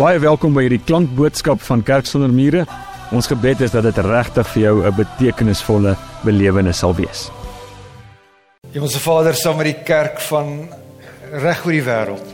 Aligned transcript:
Baie 0.00 0.16
welkom 0.16 0.54
by 0.56 0.62
hierdie 0.64 0.80
klankboodskap 0.80 1.60
van 1.60 1.82
Kerk 1.84 2.06
sonder 2.08 2.30
mure. 2.32 2.62
Ons 3.12 3.26
gebed 3.28 3.60
is 3.66 3.74
dat 3.74 3.84
dit 3.84 3.98
regtig 4.00 4.46
vir 4.48 4.62
jou 4.62 4.76
'n 4.88 4.94
betekenisvolle 4.96 5.92
belewenis 6.24 6.78
sal 6.78 6.94
wees. 6.96 7.28
Hemelse 8.72 8.98
Vader, 8.98 9.34
saam 9.34 9.56
met 9.56 9.66
die 9.66 9.82
kerk 9.84 10.18
van 10.20 10.70
reg 11.32 11.66
oor 11.66 11.72
die 11.72 11.84
wêreld. 11.84 12.28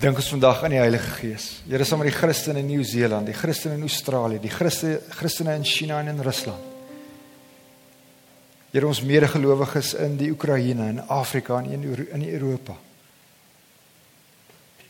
Dink 0.00 0.16
ons 0.16 0.28
vandag 0.28 0.64
aan 0.64 0.70
die 0.70 0.80
Heilige 0.80 1.10
Gees. 1.20 1.62
Here 1.68 1.84
saam 1.84 2.00
met 2.00 2.08
die 2.08 2.18
Christene 2.18 2.58
in 2.58 2.66
Nieu-Seeland, 2.66 3.26
die 3.26 3.34
Christene 3.34 3.74
in 3.74 3.82
Australië, 3.82 4.40
die 4.40 4.50
Christe 4.50 5.00
Christene 5.10 5.54
in 5.54 5.64
China 5.64 6.00
en 6.00 6.08
in 6.08 6.20
Rusland. 6.20 6.58
Here 8.72 8.86
ons 8.86 9.02
medegelowiges 9.02 9.94
in 9.94 10.16
die 10.16 10.30
Oekraïne 10.30 10.88
en 10.88 11.08
Afrika 11.08 11.58
en 11.58 12.10
in 12.12 12.28
Europa. 12.28 12.74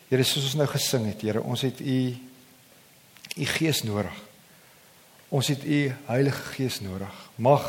Here 0.08 0.24
soos 0.24 0.46
ons 0.48 0.56
nou 0.56 0.66
gesing 0.70 1.04
het, 1.10 1.22
Here, 1.22 1.42
ons 1.44 1.62
het 1.66 1.80
u 1.80 1.98
u 3.38 3.46
Gees 3.46 3.84
nodig. 3.84 4.14
Ons 5.30 5.50
het 5.52 5.64
u 5.64 5.80
Heilige 6.08 6.54
Gees 6.54 6.80
nodig. 6.80 7.12
Mag 7.36 7.66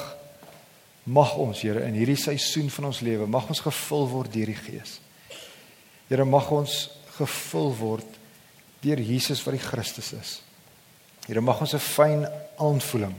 mag 1.10 1.34
ons, 1.42 1.62
Here, 1.62 1.84
in 1.88 1.98
hierdie 1.98 2.20
seisoen 2.20 2.70
van 2.70 2.92
ons 2.92 3.02
lewe, 3.02 3.26
mag 3.28 3.48
ons 3.50 3.64
gevul 3.66 4.08
word 4.12 4.32
deur 4.34 4.52
die 4.52 4.58
Gees. 4.58 5.00
Here, 6.08 6.26
mag 6.26 6.48
ons 6.54 6.88
gevul 7.18 7.74
word 7.80 8.20
deur 8.84 9.02
Jesus 9.04 9.42
wat 9.44 9.58
die 9.58 9.64
Christus 9.64 10.14
is. 10.16 10.36
Here, 11.26 11.42
mag 11.42 11.60
ons 11.60 11.74
'n 11.74 11.80
fyn 11.80 12.26
aanvoeling 12.58 13.16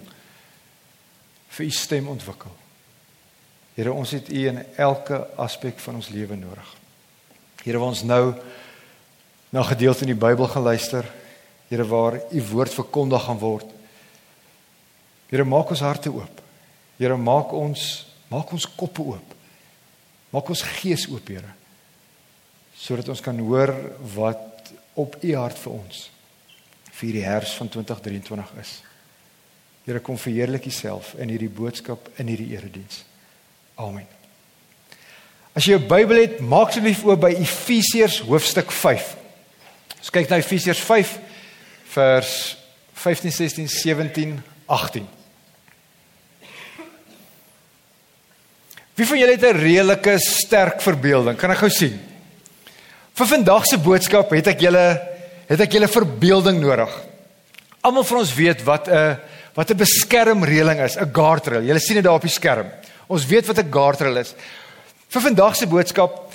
vir 1.51 1.67
u 1.67 1.71
stem 1.71 2.09
ontwikkel. 2.09 2.53
Here, 3.77 3.93
ons 3.93 4.11
het 4.11 4.29
u 4.29 4.49
in 4.49 4.65
elke 4.77 5.27
aspek 5.37 5.79
van 5.79 5.95
ons 5.95 6.09
lewe 6.09 6.37
nodig. 6.37 6.77
Here, 7.65 7.79
waar 7.79 7.89
ons 7.89 8.03
nou 8.03 8.35
na 9.51 9.63
gedeelte 9.67 10.07
in 10.07 10.15
die 10.15 10.21
Bybel 10.21 10.49
gaan 10.49 10.63
luister, 10.63 11.07
Here, 11.71 11.87
waar 11.87 12.17
u 12.35 12.43
woord 12.51 12.75
verkondig 12.75 13.23
gaan 13.23 13.39
word. 13.39 13.67
Here, 15.31 15.45
maak 15.47 15.71
ons 15.71 15.83
harte 15.87 16.11
oop. 16.11 16.41
Here, 16.99 17.15
maak 17.17 17.53
ons 17.55 18.07
maak 18.31 18.51
ons 18.55 18.67
koppe 18.75 19.03
oop. 19.03 19.35
Maak 20.35 20.51
ons 20.51 20.63
gees 20.81 21.07
oop, 21.11 21.31
Here. 21.31 21.53
Sodat 22.75 23.13
ons 23.15 23.23
kan 23.23 23.39
hoor 23.39 23.71
wat 24.17 24.73
op 24.99 25.15
u 25.23 25.35
hart 25.37 25.59
vir 25.63 25.77
ons 25.77 26.09
vir 27.01 27.17
die 27.17 27.25
herfs 27.25 27.55
van 27.57 27.71
2023 27.71 28.51
is. 28.61 28.75
Here, 29.87 30.03
kom 30.03 30.19
verheerlik 30.19 30.67
u 30.67 30.75
self 30.75 31.15
in 31.23 31.31
hierdie 31.31 31.53
boodskap 31.55 32.11
in 32.19 32.35
hierdie 32.35 32.51
erediens. 32.57 33.05
Amen. 33.79 34.11
As 35.55 35.65
jy 35.65 35.79
'n 35.79 35.87
Bybel 35.87 36.19
het, 36.19 36.41
maak 36.41 36.75
asseblief 36.75 37.05
oop 37.05 37.21
by 37.21 37.33
Efesiërs 37.39 38.21
hoofstuk 38.27 38.71
5. 38.71 39.17
Ons 40.01 40.13
kyk 40.13 40.31
na 40.31 40.39
Efesiërs 40.41 40.81
5 40.81 41.17
vers 41.93 42.35
15, 42.97 43.33
16, 43.33 43.69
17, 43.69 44.37
18. 44.67 45.09
Wie 48.97 49.09
van 49.09 49.21
julle 49.21 49.37
het 49.37 49.45
'n 49.45 49.61
redelike 49.61 50.19
sterk 50.19 50.81
verbeelding? 50.81 51.37
Kan 51.37 51.51
ek 51.51 51.59
gou 51.59 51.71
sien? 51.71 52.01
Vir 53.15 53.27
vandag 53.27 53.67
se 53.67 53.79
boodskap 53.79 54.31
het 54.31 54.47
ek 54.47 54.61
julle 54.61 55.01
het 55.49 55.61
ek 55.61 55.73
julle 55.73 55.89
verbeelding 55.89 56.61
nodig. 56.61 56.91
Almal 57.81 58.05
van 58.05 58.19
ons 58.19 58.35
weet 58.35 58.63
wat 58.65 58.89
'n 58.89 59.19
wat 59.55 59.71
'n 59.71 59.77
beskermreëling 59.77 60.81
is, 60.81 60.97
'n 60.97 61.13
guardrail. 61.13 61.63
Julle 61.63 61.81
sien 61.81 61.95
dit 61.97 62.05
daar 62.05 62.15
op 62.15 62.23
die 62.23 62.31
skerm. 62.31 62.71
Ons 63.09 63.27
weet 63.27 63.47
wat 63.47 63.59
'n 63.59 63.73
guardrail 63.73 64.17
is. 64.17 64.35
Vir 65.09 65.21
vandag 65.21 65.57
se 65.57 65.67
boodskap 65.67 66.30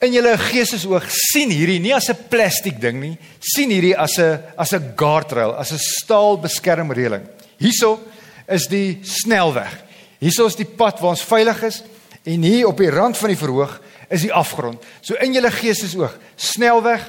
in 0.00 0.12
julle 0.12 0.34
geestesoog 0.38 1.06
sien 1.08 1.52
hierdie 1.54 1.80
nie 1.80 1.94
as 1.94 2.10
'n 2.10 2.28
plastiek 2.28 2.80
ding 2.80 3.00
nie, 3.00 3.18
sien 3.40 3.70
hierdie 3.70 3.96
as 3.96 4.18
'n 4.18 4.42
as 4.56 4.72
'n 4.72 4.94
guardrail, 4.96 5.54
as 5.56 5.72
'n 5.72 5.78
staal 5.78 6.38
beskermreëling. 6.38 7.26
Hierso 7.58 8.00
is 8.48 8.66
die 8.66 8.98
snelweg. 9.02 9.72
Hierso 10.20 10.46
is 10.46 10.56
die 10.56 10.68
pad 10.68 11.00
waar 11.00 11.10
ons 11.10 11.22
veilig 11.22 11.62
is 11.62 11.82
en 12.24 12.42
hier 12.42 12.68
op 12.68 12.78
die 12.78 12.90
rand 12.90 13.16
van 13.16 13.28
die 13.28 13.38
verhoog 13.38 13.80
is 14.08 14.22
die 14.22 14.32
afgrond. 14.32 14.82
So 15.00 15.14
in 15.14 15.32
julle 15.32 15.50
geestesoog, 15.50 16.18
snelweg, 16.36 17.02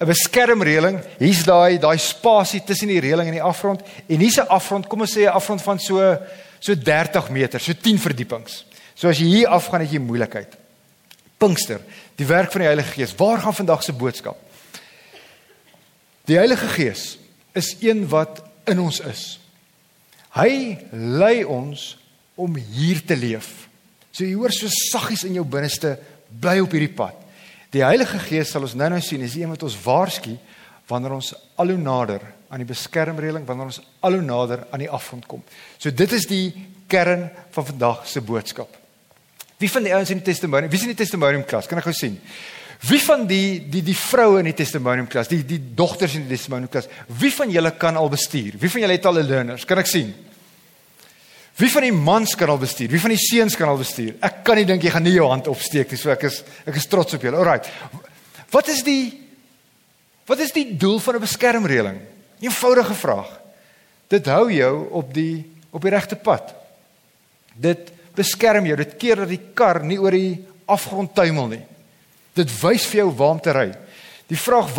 'n 0.00 0.06
beskermreëling, 0.06 1.00
hier's 1.18 1.44
daai 1.44 1.78
daai 1.78 1.98
spasie 1.98 2.62
tussen 2.64 2.88
die 2.88 3.00
reëling 3.00 3.28
en 3.28 3.38
die 3.38 3.42
afgrond 3.42 3.82
en 4.08 4.18
hier's 4.18 4.38
'n 4.38 4.48
afgrond, 4.48 4.88
kom 4.88 5.00
ons 5.00 5.16
sê 5.16 5.22
'n 5.26 5.34
afgrond 5.34 5.62
van 5.62 5.78
so 5.78 6.18
so 6.58 6.74
30 6.74 7.30
meter, 7.30 7.60
so 7.60 7.72
10 7.72 7.98
verdiepings. 7.98 8.64
So 8.94 9.08
as 9.08 9.18
jy 9.18 9.24
hier 9.24 9.48
afgaan 9.48 9.80
het 9.80 9.92
jy 9.92 9.98
moeilikheid. 9.98 10.59
Pinkster, 11.40 11.80
die 12.20 12.28
werk 12.28 12.52
van 12.52 12.64
die 12.64 12.68
Heilige 12.68 12.98
Gees. 12.98 13.16
Waar 13.16 13.40
gaan 13.40 13.56
vandag 13.56 13.84
se 13.84 13.94
boodskap? 13.96 14.36
Die 16.28 16.36
Heilige 16.36 16.68
Gees 16.68 17.18
is 17.56 17.76
een 17.80 18.04
wat 18.08 18.42
in 18.68 18.80
ons 18.80 19.00
is. 19.00 19.24
Hy 20.36 20.76
lei 20.92 21.40
ons 21.48 21.94
om 22.38 22.54
hier 22.54 23.00
te 23.06 23.16
leef. 23.18 23.48
So 24.12 24.26
jy 24.26 24.36
hoor 24.36 24.52
so 24.54 24.68
saggies 24.90 25.24
in 25.26 25.38
jou 25.38 25.46
binneste 25.48 25.96
bly 26.42 26.58
op 26.62 26.76
hierdie 26.76 26.92
pad. 26.94 27.16
Die 27.74 27.84
Heilige 27.86 28.20
Gees 28.26 28.52
sal 28.52 28.66
ons 28.66 28.76
nou-nou 28.78 29.00
sien 29.02 29.22
is 29.24 29.36
een 29.38 29.50
wat 29.50 29.64
ons 29.66 29.78
waarsku 29.84 30.36
wanneer 30.90 31.16
ons 31.16 31.32
al 31.60 31.72
hoe 31.72 31.80
nader 31.80 32.24
aan 32.50 32.62
die 32.62 32.68
beskermreëling 32.68 33.46
wanneer 33.46 33.70
ons 33.70 33.80
al 34.02 34.18
hoe 34.18 34.26
nader 34.26 34.66
aan 34.70 34.82
die 34.82 34.90
afgrond 34.90 35.26
kom. 35.30 35.42
So 35.78 35.94
dit 35.94 36.12
is 36.18 36.26
die 36.30 36.50
kern 36.90 37.28
van 37.54 37.68
vandag 37.72 38.06
se 38.10 38.22
boodskap. 38.26 38.79
Wie 39.60 39.68
van 39.68 39.84
die 39.84 39.92
ouens 39.92 40.10
in 40.10 40.22
die 40.22 40.24
testimonium? 40.30 40.70
Wie 40.72 40.80
is 40.80 40.86
in 40.86 40.94
die 40.94 41.02
testimonium 41.02 41.44
klas? 41.44 41.68
Kan 41.68 41.78
ek 41.82 41.90
gou 41.90 41.94
sien? 41.96 42.16
Wie 42.88 43.00
van 43.04 43.26
die 43.28 43.60
die 43.68 43.82
die 43.84 43.96
vroue 43.96 44.40
in 44.40 44.48
die 44.48 44.56
testimonium 44.56 45.08
klas, 45.10 45.28
die 45.28 45.42
die 45.44 45.60
dogters 45.76 46.14
in 46.16 46.24
die 46.24 46.32
testimonium 46.32 46.70
klas, 46.72 46.88
wie 47.20 47.32
van 47.34 47.52
julle 47.52 47.74
kan 47.76 47.98
al 48.00 48.08
bestuur? 48.08 48.56
Wie 48.60 48.72
van 48.72 48.86
julle 48.86 48.96
het 48.96 49.06
al 49.06 49.20
'n 49.20 49.28
learners? 49.28 49.66
Kan 49.68 49.78
ek 49.78 49.86
sien? 49.86 50.14
Wie 51.60 51.68
van 51.68 51.82
die 51.82 51.92
mans 51.92 52.34
kan 52.34 52.48
al 52.48 52.58
bestuur? 52.58 52.88
Wie 52.88 53.00
van 53.00 53.10
die 53.10 53.20
seuns 53.20 53.56
kan 53.56 53.68
al 53.68 53.76
bestuur? 53.76 54.14
Ek 54.22 54.42
kan 54.44 54.56
nie 54.56 54.64
dink 54.64 54.82
jy 54.82 54.90
gaan 54.90 55.02
nie 55.02 55.12
jou 55.12 55.28
hand 55.28 55.46
opsteek 55.46 55.90
nie, 55.90 55.98
so 55.98 56.10
ek 56.10 56.24
is 56.24 56.42
ek 56.64 56.76
is 56.76 56.86
trots 56.86 57.14
op 57.14 57.22
julle. 57.22 57.36
Alraai. 57.36 57.60
Wat 58.50 58.68
is 58.68 58.82
die 58.82 59.20
Wat 60.30 60.38
is 60.38 60.52
die 60.52 60.76
doel 60.76 61.00
van 61.00 61.16
'n 61.16 61.20
beskermreëling? 61.20 61.98
Eenvoudige 62.40 62.94
vraag. 62.94 63.40
Dit 64.08 64.26
hou 64.26 64.52
jou 64.52 64.88
op 64.90 65.14
die 65.14 65.44
op 65.70 65.82
die 65.82 65.90
regte 65.90 66.16
pad. 66.16 66.54
Dit 67.54 67.90
beskerm 68.16 68.66
jou. 68.66 68.76
Dit 68.76 68.96
keer 68.96 69.16
dat 69.16 69.28
die 69.28 69.42
kar 69.54 69.82
nie 69.84 69.98
oor 70.00 70.10
die 70.10 70.40
afgrond 70.70 71.14
tuimel 71.14 71.48
nie. 71.48 71.62
Dit 72.34 72.50
wys 72.62 72.86
vir 72.86 73.04
jou 73.04 73.10
waar 73.18 73.36
om 73.36 73.40
te 73.40 73.54
ry. 73.54 73.68
Die 74.30 74.38
vraag 74.38 74.70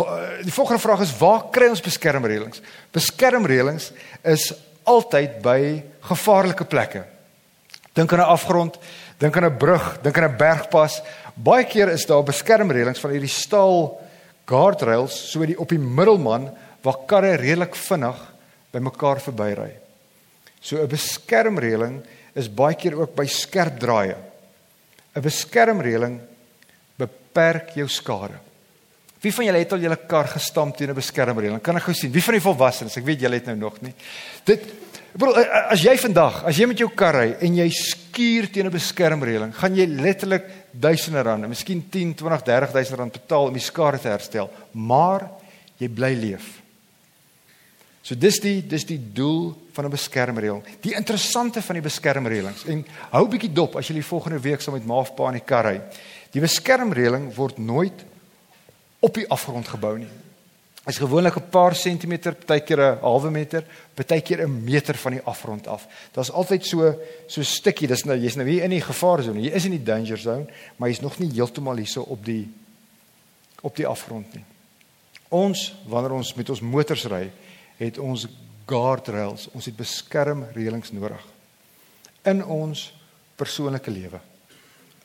die 0.46 0.52
volgende 0.54 0.80
vraag 0.80 1.02
is 1.04 1.12
waar 1.18 1.50
kry 1.52 1.68
ons 1.68 1.84
beskermreëlings? 1.84 2.62
Beskermreëlings 2.92 3.90
is 4.24 4.52
altyd 4.88 5.42
by 5.44 5.58
gevaarlike 6.08 6.64
plekke. 6.64 7.04
Dink 7.92 8.12
aan 8.12 8.20
'n 8.20 8.32
afgrond, 8.32 8.78
dink 9.18 9.36
aan 9.36 9.44
'n 9.44 9.56
brug, 9.56 10.00
dink 10.02 10.18
aan 10.18 10.30
'n 10.30 10.36
bergpas. 10.36 11.02
Baie 11.34 11.64
keer 11.64 11.88
is 11.88 12.06
daar 12.06 12.22
beskermreëlings 12.22 13.00
van 13.00 13.10
hierdie 13.10 13.28
staal 13.28 14.00
guardrails 14.46 15.30
so 15.30 15.44
die 15.46 15.58
op 15.58 15.68
die 15.68 15.78
middelman 15.78 16.50
waar 16.82 17.04
karre 17.06 17.36
redelik 17.36 17.74
vinnig 17.74 18.16
by 18.72 18.78
mekaar 18.78 19.20
verbyry. 19.20 19.72
So 20.60 20.76
'n 20.80 20.88
beskermreëling 20.88 22.02
is 22.34 22.48
baie 22.48 22.74
keer 22.74 22.96
ook 23.00 23.14
by 23.16 23.26
skerp 23.26 23.78
draaie. 23.80 24.16
'n 25.14 25.20
Beskermreëling 25.20 26.20
beperk 26.96 27.74
jou 27.76 27.88
skade. 27.88 28.38
Wie 29.22 29.32
van 29.32 29.44
julle 29.46 29.58
het 29.62 29.72
al 29.72 29.84
julle 29.84 29.98
kar 30.08 30.26
gestamp 30.26 30.76
teen 30.76 30.90
'n 30.90 30.94
beskermreëling? 30.94 31.62
Kan 31.62 31.76
ek 31.76 31.82
gou 31.82 31.94
sien? 31.94 32.10
Wie 32.10 32.22
van 32.22 32.34
die 32.34 32.40
volwassenes? 32.40 32.96
Ek 32.96 33.04
weet 33.04 33.20
julle 33.20 33.34
het 33.34 33.46
nou 33.46 33.56
nog 33.56 33.80
nie. 33.80 33.94
Dit 34.44 34.64
bro, 35.12 35.32
as 35.68 35.82
jy 35.82 35.96
vandag, 35.96 36.44
as 36.44 36.56
jy 36.56 36.66
met 36.66 36.78
jou 36.78 36.88
kar 36.88 37.14
ry 37.14 37.36
en 37.40 37.54
jy 37.54 37.68
skuur 37.70 38.50
teen 38.50 38.66
'n 38.66 38.70
beskermreëling, 38.70 39.54
gaan 39.54 39.76
jy 39.76 39.86
letterlik 39.86 40.44
duisende 40.72 41.22
rande, 41.22 41.48
miskien 41.48 41.88
10, 41.88 42.14
20, 42.14 42.42
30 42.42 42.72
duisend 42.72 42.98
rand 42.98 43.12
betaal 43.12 43.46
om 43.46 43.52
die 43.52 43.60
skade 43.60 44.00
te 44.00 44.08
herstel, 44.08 44.50
maar 44.72 45.30
jy 45.78 45.88
bly 45.88 46.14
leef. 46.14 46.61
So 48.02 48.18
dis 48.18 48.40
die 48.42 48.60
dis 48.66 48.84
die 48.84 48.98
doel 48.98 49.52
van 49.72 49.86
'n 49.86 49.90
beskermreël. 49.90 50.62
Die 50.80 50.94
interessante 50.94 51.62
van 51.62 51.74
die 51.74 51.82
beskermreëlings 51.82 52.64
en 52.66 52.84
hou 53.10 53.28
bietjie 53.28 53.52
dop 53.52 53.76
as 53.76 53.88
jy 53.88 53.94
die 53.94 54.10
volgende 54.10 54.40
week 54.40 54.60
saam 54.60 54.74
met 54.74 54.86
Maafpa 54.86 55.28
in 55.28 55.38
die 55.38 55.46
kar 55.46 55.64
ry. 55.64 55.80
Die 56.32 56.40
beskermreëling 56.40 57.34
word 57.34 57.58
nooit 57.58 58.04
op 59.00 59.14
die 59.14 59.28
afgrond 59.28 59.68
gebou 59.68 59.98
nie. 59.98 60.08
Is 60.86 60.98
gewoonlik 60.98 61.36
'n 61.36 61.50
paar 61.50 61.74
sentimeter, 61.74 62.34
partykeer 62.34 62.80
'n 62.80 62.98
halwe 63.00 63.30
meter, 63.30 63.64
partykeer 63.94 64.42
'n 64.42 64.64
meter 64.64 64.94
van 64.94 65.12
die 65.12 65.22
afgrond 65.22 65.66
af. 65.66 65.86
Daar's 66.12 66.30
altyd 66.30 66.66
so 66.66 66.94
so 67.26 67.40
'n 67.40 67.44
stukkie, 67.44 67.86
dis 67.86 68.04
nou 68.04 68.18
jy's 68.18 68.34
nou 68.34 68.48
hier 68.48 68.64
in 68.64 68.70
die 68.70 68.80
gevaarsone. 68.80 69.40
Jy 69.40 69.50
is 69.50 69.64
in 69.64 69.70
die 69.70 69.82
danger 69.82 70.18
zone, 70.18 70.46
maar 70.76 70.88
jy's 70.88 71.00
nog 71.00 71.18
nie 71.18 71.30
heeltemal 71.32 71.76
hierso 71.76 72.00
op 72.00 72.24
die 72.24 72.48
op 73.60 73.76
die 73.76 73.86
afgrond 73.86 74.34
nie. 74.34 74.44
Ons 75.28 75.74
wanneer 75.86 76.12
ons 76.12 76.34
met 76.34 76.50
ons 76.50 76.60
motors 76.60 77.04
ry, 77.04 77.30
het 77.82 77.98
ons 77.98 78.26
guardrails, 78.68 79.48
ons 79.52 79.64
het 79.64 79.76
beskermreëlings 79.76 80.92
nodig 80.94 81.22
in 82.30 82.44
ons 82.44 82.92
persoonlike 83.36 83.90
lewe. 83.90 84.20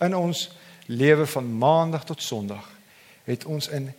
In 0.05 0.13
ons 0.15 0.43
lewe 0.87 1.25
van 1.25 1.47
maandag 1.57 2.05
tot 2.05 2.21
sonderdag 2.21 2.67
het 3.27 3.45
ons 3.45 3.67
in 3.73 3.89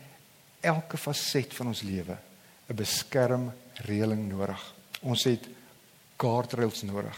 elke 0.64 0.96
faset 0.96 1.52
van 1.54 1.72
ons 1.75 1.82
lewe 1.82 2.16
'n 2.69 2.76
beskermreëling 2.76 4.28
nodig. 4.28 4.75
Ons 5.02 5.25
het 5.25 5.48
guardrails 6.16 6.82
nodig. 6.82 7.16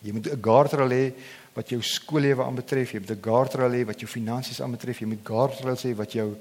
Jy 0.00 0.12
moet 0.12 0.26
'n 0.26 0.42
guardrail 0.42 0.90
hê 0.90 1.12
wat 1.54 1.68
jou 1.68 1.82
skoollewe 1.82 2.44
aanbetref, 2.44 2.92
jy 2.92 3.00
moet 3.00 3.10
'n 3.10 3.22
guardrail 3.22 3.72
hê 3.72 3.84
wat 3.86 4.00
jou 4.00 4.10
finansies 4.10 4.60
aanbetref, 4.60 5.00
jy 5.00 5.06
moet 5.06 5.24
guardrails 5.24 5.82
hê 5.82 5.94
wat 5.94 6.12
jou 6.12 6.36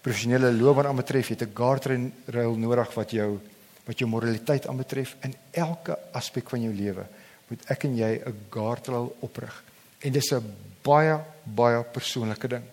professionele 0.00 0.52
loopbaan 0.52 0.86
aanbetref, 0.86 1.28
jy 1.28 1.36
het 1.38 1.48
'n 1.48 1.54
guardrail 1.54 2.56
nodig 2.56 2.94
wat 2.94 3.10
jou 3.10 3.40
wat 3.86 3.98
jou 3.98 4.08
moraliteit 4.10 4.66
aanbetref 4.66 5.14
in 5.26 5.34
elke 5.50 5.96
aspek 6.12 6.50
van 6.50 6.62
jou 6.62 6.72
lewe. 6.74 7.06
Moet 7.48 7.68
ek 7.70 7.84
en 7.86 7.96
jy 7.96 8.12
'n 8.26 8.46
guardrail 8.50 9.16
oprig. 9.20 9.62
En 10.00 10.12
dis 10.12 10.32
'n 10.32 10.54
baie 10.82 11.20
baie 11.44 11.82
persoonlike 11.82 12.48
ding. 12.48 12.64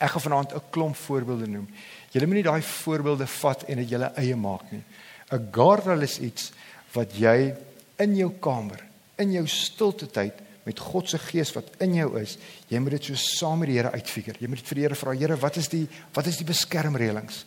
Ek 0.00 0.10
gaan 0.10 0.20
vanaand 0.20 0.54
'n 0.54 0.70
klomp 0.70 0.96
voorbeelde 0.96 1.46
noem. 1.46 1.68
Julle 2.10 2.26
moet 2.26 2.34
nie 2.34 2.42
daai 2.42 2.62
voorbeelde 2.62 3.26
vat 3.26 3.64
en 3.64 3.76
dit 3.76 3.88
julle 3.88 4.12
eie 4.16 4.36
maak 4.36 4.70
nie. 4.70 4.84
'n 5.32 5.48
Guardrail 5.52 6.02
is 6.02 6.18
iets 6.18 6.52
wat 6.92 7.12
jy 7.12 7.54
in 7.98 8.16
jou 8.16 8.32
kamer, 8.40 8.84
in 9.16 9.32
jou 9.32 9.46
stilte 9.46 10.06
tyd 10.06 10.34
met 10.62 10.78
God 10.78 11.08
se 11.08 11.18
gees 11.18 11.52
wat 11.52 11.64
in 11.78 11.94
jou 11.94 12.18
is, 12.20 12.38
jy 12.68 12.78
moet 12.78 12.90
dit 12.90 13.04
so 13.04 13.14
saam 13.14 13.58
met 13.58 13.68
die 13.68 13.76
Here 13.76 13.90
uitfigure. 13.90 14.38
Jy 14.40 14.48
moet 14.48 14.58
dit 14.58 14.68
vir 14.68 14.74
die 14.74 14.82
Here 14.82 14.94
vra, 14.94 15.12
Here, 15.12 15.36
wat 15.36 15.56
is 15.56 15.68
die 15.68 15.88
wat 16.12 16.26
is 16.26 16.36
die 16.36 16.44
beskermreëlings 16.44 17.44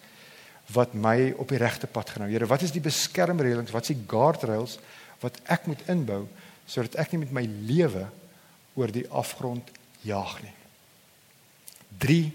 wat 0.73 0.93
my 0.93 1.33
op 1.37 1.49
die 1.49 1.61
regte 1.61 1.87
pad 1.87 2.09
gaan 2.09 2.25
hou? 2.25 2.31
Here, 2.31 2.49
wat 2.49 2.61
is 2.65 2.73
die 2.73 2.83
beskermreëlings? 2.83 3.71
Wat 3.71 3.85
is 3.85 3.95
die 3.95 4.05
guardrails 4.09 4.79
wat 5.23 5.39
ek 5.53 5.67
moet 5.69 5.85
inbou 5.91 6.25
sodat 6.65 6.95
ek 7.01 7.13
nie 7.13 7.23
met 7.25 7.33
my 7.35 7.43
lewe 7.67 8.07
oor 8.79 8.91
die 8.91 9.05
afgrond 9.11 9.69
jaag 10.03 10.41
nie? 10.43 10.53
3 12.03 12.31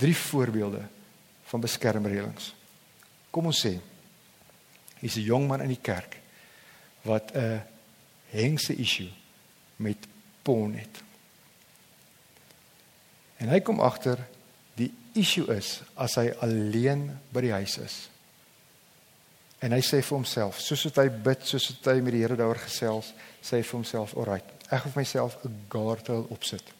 drie 0.00 0.16
voorbeelde 0.16 0.80
van 1.50 1.60
beskermreëlings. 1.60 2.54
Kom 3.30 3.50
ons 3.50 3.60
sê 3.66 3.74
hier's 5.00 5.16
'n 5.16 5.28
jong 5.28 5.46
man 5.48 5.60
in 5.60 5.68
die 5.68 5.82
kerk 5.82 6.16
wat 7.02 7.34
'n 7.34 7.62
hengse 8.30 8.74
issue 8.76 9.10
met 9.76 9.96
porn 10.42 10.74
het. 10.74 11.02
En 13.36 13.48
hy 13.48 13.60
kom 13.60 13.80
agter 13.80 14.18
die 14.76 14.92
issue 15.14 15.46
is 15.54 15.80
as 15.96 16.14
hy 16.20 16.30
alleen 16.42 17.08
by 17.32 17.40
die 17.40 17.52
huis 17.52 17.78
is. 17.78 17.96
En 19.60 19.74
hy 19.76 19.80
sê 19.84 20.00
vir 20.00 20.16
homself, 20.16 20.60
soos 20.60 20.86
wat 20.88 21.02
hy 21.02 21.08
bid, 21.10 21.42
soos 21.44 21.66
wat 21.68 21.90
hy 21.92 22.00
met 22.00 22.14
die 22.16 22.22
Here 22.22 22.36
daaroor 22.38 22.62
gesels, 22.62 23.12
sê 23.44 23.58
hy 23.58 23.62
vir 23.62 23.76
homself, 23.76 24.14
"Alright, 24.16 24.44
ek 24.70 24.82
gaan 24.82 24.92
vir 24.92 25.02
myself 25.02 25.36
'n 25.44 25.66
guardrail 25.68 26.26
opsit." 26.30 26.72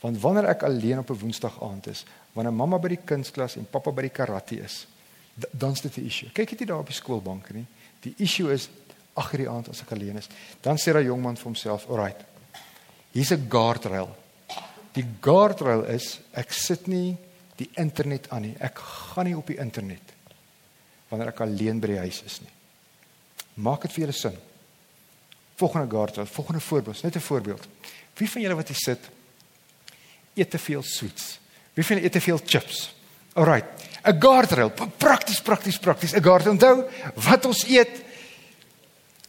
Want 0.00 0.20
wanneer 0.20 0.48
ek 0.48 0.62
alleen 0.62 0.98
op 0.98 1.10
'n 1.10 1.18
Woensdag 1.18 1.62
aand 1.62 1.86
is, 1.86 2.04
wanneer 2.32 2.54
mamma 2.54 2.78
by 2.78 2.88
die 2.88 3.04
kunstklas 3.04 3.56
en 3.56 3.66
pappa 3.70 3.90
by 3.90 4.02
die 4.02 4.16
karate 4.16 4.62
is, 4.64 4.86
dan's 5.50 5.80
dit 5.80 5.96
'n 5.98 6.06
issue. 6.06 6.30
Kyk 6.30 6.48
dit 6.50 6.60
nie 6.60 6.66
daar 6.66 6.80
op 6.80 6.86
die 6.86 6.94
skoolbank 6.94 7.50
nie. 7.50 7.66
Die 8.00 8.14
issue 8.18 8.52
is 8.52 8.68
agter 9.14 9.38
die 9.38 9.48
aand 9.48 9.68
as 9.68 9.82
ek 9.82 9.92
alleen 9.92 10.16
is. 10.16 10.28
Dan 10.60 10.76
sê 10.76 10.92
daai 10.92 11.04
jong 11.04 11.22
man 11.22 11.36
vir 11.36 11.44
homself, 11.44 11.88
"Alright. 11.88 12.24
Hier's 13.12 13.32
'n 13.32 13.46
guardrail. 13.48 14.16
Die 14.92 15.06
guardrail 15.20 15.84
is 15.84 16.18
ek 16.32 16.52
sit 16.52 16.86
nie 16.86 17.16
die 17.56 17.68
internet 17.78 18.30
aan 18.30 18.42
nie. 18.42 18.56
Ek 18.58 18.78
gaan 18.78 19.28
nie 19.28 19.36
op 19.36 19.46
die 19.46 19.58
internet 19.60 20.16
wanneer 21.10 21.32
ek 21.32 21.40
alleen 21.42 21.80
by 21.80 21.88
die 21.90 21.98
huis 21.98 22.22
is 22.26 22.40
nie." 22.40 22.52
Maak 23.54 23.82
dit 23.82 23.92
vir 23.92 24.04
julle 24.04 24.16
sin. 24.16 24.36
Volgende 25.60 25.90
guardrail, 25.90 26.26
volgende 26.26 26.60
voorbeeld, 26.60 27.02
net 27.02 27.16
'n 27.16 27.20
voorbeeld. 27.20 27.66
Wie 28.14 28.30
van 28.30 28.42
julle 28.42 28.54
wat 28.54 28.68
hier 28.68 28.76
sit, 28.76 29.10
eet 30.34 30.50
te 30.50 30.58
veel 30.58 30.82
sweets. 30.82 31.38
Wie 31.74 31.84
van 31.84 31.96
julle 31.96 32.06
eet 32.06 32.12
te 32.12 32.20
veel 32.20 32.40
chips? 32.44 32.94
Alright. 33.34 33.66
'n 34.04 34.20
Guardrail, 34.20 34.70
prakties, 34.96 35.40
prakties, 35.40 35.78
prakties. 35.78 36.12
'n 36.14 36.22
Guardrail. 36.22 36.52
Onthou, 36.52 36.84
wat 37.14 37.44
ons 37.44 37.64
eet 37.68 38.08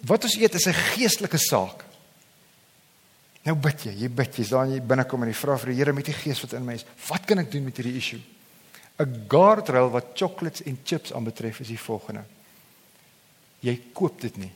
wat 0.01 0.23
ons 0.23 0.35
eet 0.35 0.53
is 0.53 0.65
'n 0.65 0.73
geestelike 0.73 1.37
saak. 1.37 1.83
Nou 3.43 3.55
bid 3.57 3.87
jy, 3.87 3.91
jy 4.03 4.09
bid, 4.09 4.37
jy's 4.37 4.49
daar 4.53 4.65
in 4.65 4.75
jy 4.75 4.81
binnekom 4.81 5.23
en 5.23 5.31
jy 5.31 5.37
vra 5.39 5.57
vir 5.57 5.71
die 5.71 5.79
Here 5.79 5.93
met 5.93 6.05
die 6.05 6.13
gees 6.13 6.41
wat 6.43 6.53
in 6.53 6.65
my 6.65 6.75
is. 6.77 6.85
Wat 7.07 7.25
kan 7.25 7.41
ek 7.41 7.51
doen 7.51 7.63
met 7.63 7.77
hierdie 7.77 7.97
issue? 7.97 8.21
'n 8.99 9.25
Guardrail 9.27 9.89
wat 9.89 10.13
chocolates 10.13 10.61
en 10.63 10.77
chips 10.83 11.13
aanbetref 11.13 11.59
is 11.59 11.67
die 11.67 11.79
volgende. 11.79 12.23
Jy 13.61 13.79
koop 13.93 14.21
dit 14.21 14.37
nie. 14.37 14.51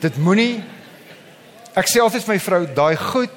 Dit 0.00 0.16
moenie 0.16 0.62
Ek 1.74 1.88
sê 1.90 1.98
altyd 1.98 2.22
vir 2.22 2.34
my 2.36 2.38
vrou, 2.38 2.60
daai 2.70 2.96
goed, 2.96 3.32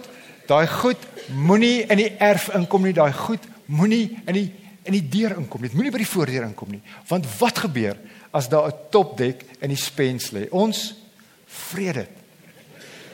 daai 0.45 0.68
goed 0.69 1.06
moenie 1.33 1.88
in 1.89 1.98
die 2.03 2.12
erf 2.21 2.51
inkom 2.53 2.83
nie, 2.86 2.94
daai 2.94 3.13
goed 3.18 3.42
moenie 3.65 4.12
in 4.27 4.38
die 4.38 4.48
in 4.88 4.95
die 4.95 5.03
deur 5.12 5.33
inkom 5.36 5.65
nie. 5.65 5.71
Moenie 5.74 5.92
by 5.92 6.00
die 6.00 6.07
voordeur 6.07 6.45
inkom 6.45 6.69
nie. 6.71 6.80
Want 7.10 7.25
wat 7.42 7.57
gebeur 7.65 7.98
as 8.31 8.48
daar 8.48 8.69
'n 8.69 8.77
topdek 8.89 9.44
in 9.60 9.69
die 9.69 9.75
spens 9.75 10.31
lê? 10.31 10.48
Ons 10.50 10.95
vrede. 11.45 12.07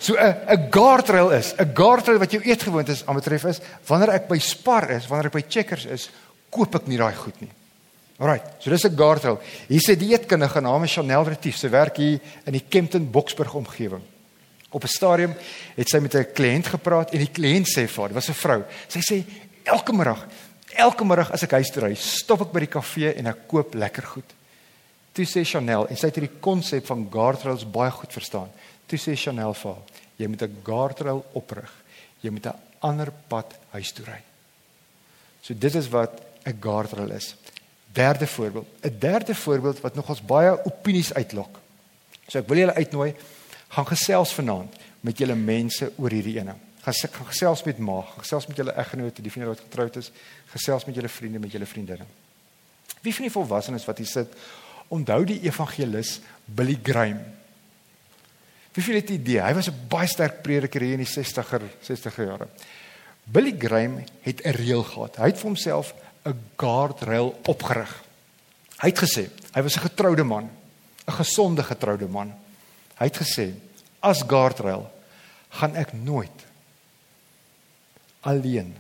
So 0.04 0.16
'n 0.20 0.36
'n 0.52 0.68
guardrail 0.70 1.32
is, 1.32 1.54
'n 1.56 1.72
guardrail 1.74 2.20
wat 2.20 2.32
jou 2.32 2.44
eetgewoonte 2.44 2.92
is 2.92 3.06
aan 3.06 3.16
betref 3.16 3.44
is, 3.44 3.62
wanneer 3.88 4.10
ek 4.10 4.28
by 4.28 4.38
Spar 4.38 4.90
is, 4.90 5.08
wanneer 5.08 5.32
ek 5.32 5.38
by 5.40 5.46
Checkers 5.48 5.86
is, 5.86 6.10
koop 6.50 6.76
ek 6.76 6.88
nie 6.88 6.98
daai 6.98 7.16
goed 7.16 7.40
nie. 7.40 7.52
Alrite. 8.20 8.52
So 8.60 8.70
dis 8.70 8.84
'n 8.84 8.98
guardrail. 8.98 9.40
Hier 9.68 9.80
sê 9.80 9.96
die 9.96 10.08
dieetkundige 10.08 10.62
naam 10.62 10.84
is 10.84 10.92
Chanel 10.92 11.24
Retief. 11.24 11.56
Sy 11.56 11.70
werk 11.70 11.98
hier 11.98 12.20
in 12.46 12.52
die 12.52 12.66
Kempton 12.70 13.10
Boksburg 13.12 13.54
omgewing. 13.54 14.02
Op 14.72 14.84
'n 14.84 14.88
stadium 14.88 15.36
het 15.76 15.90
sy 15.90 16.00
met 16.00 16.16
'n 16.16 16.34
kliënt 16.34 16.68
gepraat 16.68 17.12
en 17.14 17.20
die 17.20 17.32
kliënt 17.32 17.68
sê 17.68 17.88
vir 17.88 18.00
haar, 18.00 18.08
dit 18.08 18.16
was 18.16 18.30
'n 18.30 18.34
vrou. 18.34 18.64
Sy 18.88 19.00
sê 19.00 19.24
elke 19.64 19.94
middag, 19.94 20.28
elke 20.76 21.06
middag 21.06 21.32
as 21.32 21.44
ek 21.44 21.52
huis 21.52 21.70
toe 21.70 21.84
ry, 21.84 21.96
stop 21.96 22.42
ek 22.42 22.52
by 22.52 22.60
die 22.60 22.68
kafee 22.68 23.14
en 23.16 23.28
ek 23.28 23.48
koop 23.48 23.74
lekker 23.74 24.04
goed. 24.04 24.34
Toe 25.14 25.26
sê 25.26 25.46
Chanel 25.46 25.88
en 25.88 25.96
sy 25.98 26.08
het 26.08 26.16
hierdie 26.16 26.40
konsep 26.40 26.86
van 26.86 27.08
guardrails 27.10 27.72
baie 27.72 27.92
goed 27.92 28.12
verstaan. 28.12 28.50
Toe 28.88 28.98
sê 28.98 29.16
Chanel 29.16 29.54
vir 29.54 29.72
haar, 29.72 29.82
jy 30.16 30.28
moet 30.28 30.42
'n 30.42 30.62
guardrail 30.64 31.26
oprig. 31.34 31.72
Jy 32.22 32.30
moet 32.30 32.46
'n 32.46 32.60
ander 32.80 33.12
pad 33.28 33.54
huis 33.72 33.92
toe 33.92 34.06
ry. 34.06 34.22
So 35.42 35.54
dit 35.54 35.76
is 35.76 35.90
wat 35.90 36.22
'n 36.46 36.58
guardrail 36.60 37.12
is. 37.12 37.36
Derde 37.92 38.28
voorbeeld, 38.28 38.68
'n 38.82 39.00
derde 39.00 39.36
voorbeeld 39.36 39.82
wat 39.82 39.96
nog 39.96 40.10
ons 40.10 40.22
baie 40.22 40.66
opinies 40.66 41.14
uitlok. 41.14 41.60
So 42.28 42.40
ek 42.40 42.48
wil 42.48 42.58
julle 42.58 42.74
uitnooi 42.74 43.16
gaan 43.68 43.88
gesels 43.88 44.34
vanaand 44.34 44.76
met 45.02 45.18
julle 45.18 45.36
mense 45.36 45.92
oor 45.98 46.10
hierdie 46.10 46.40
ene. 46.40 46.56
Gaan 46.84 46.94
gaan 46.94 47.26
gesels 47.26 47.64
met 47.64 47.78
ma, 47.78 48.02
gesels 48.18 48.48
met 48.48 48.58
julle 48.58 48.72
eggenote, 48.72 49.22
die 49.22 49.32
vriende 49.32 49.50
wat 49.50 49.60
getroud 49.60 49.96
is, 49.96 50.12
gesels 50.46 50.86
met 50.86 50.96
julle 50.96 51.10
vriende, 51.10 51.40
met 51.40 51.52
julle 51.52 51.66
vriendinne. 51.66 52.06
Wie 53.02 53.14
van 53.14 53.24
die 53.28 53.32
volwassenes 53.32 53.86
wat 53.86 53.98
hier 53.98 54.08
sit, 54.08 54.36
onthou 54.88 55.24
die 55.26 55.42
evangelis 55.42 56.20
Billy 56.46 56.80
Graham? 56.84 57.20
Wie 58.74 58.84
veel 58.84 58.96
het 58.96 59.10
'n 59.10 59.14
idee? 59.14 59.42
Hy 59.42 59.54
was 59.54 59.70
'n 59.70 59.88
baie 59.88 60.08
sterk 60.08 60.42
prediker 60.42 60.82
hier 60.82 60.98
in 60.98 61.06
die 61.06 61.14
60er, 61.14 61.62
60er 61.82 62.26
jare. 62.26 62.48
Billy 63.24 63.56
Graham 63.58 64.04
het 64.22 64.42
'n 64.44 64.50
reël 64.50 64.84
gehad. 64.84 65.16
Hy 65.16 65.26
het 65.26 65.38
vir 65.38 65.46
homself 65.46 65.94
'n 66.26 66.40
guardrail 66.56 67.40
opgerig. 67.44 68.04
Hy 68.82 68.90
het 68.90 69.00
gesê, 69.00 69.30
hy 69.54 69.62
was 69.62 69.76
'n 69.76 69.88
getroude 69.90 70.24
man, 70.24 70.50
'n 71.08 71.12
gesonde 71.12 71.64
getroude 71.64 72.08
man. 72.08 72.34
Hy 72.98 73.06
het 73.06 73.18
gesê 73.18 73.54
as 74.00 74.24
guardrail 74.28 74.92
gaan 75.50 75.76
ek 75.76 75.94
nooit 75.94 76.46
alleen 78.22 78.76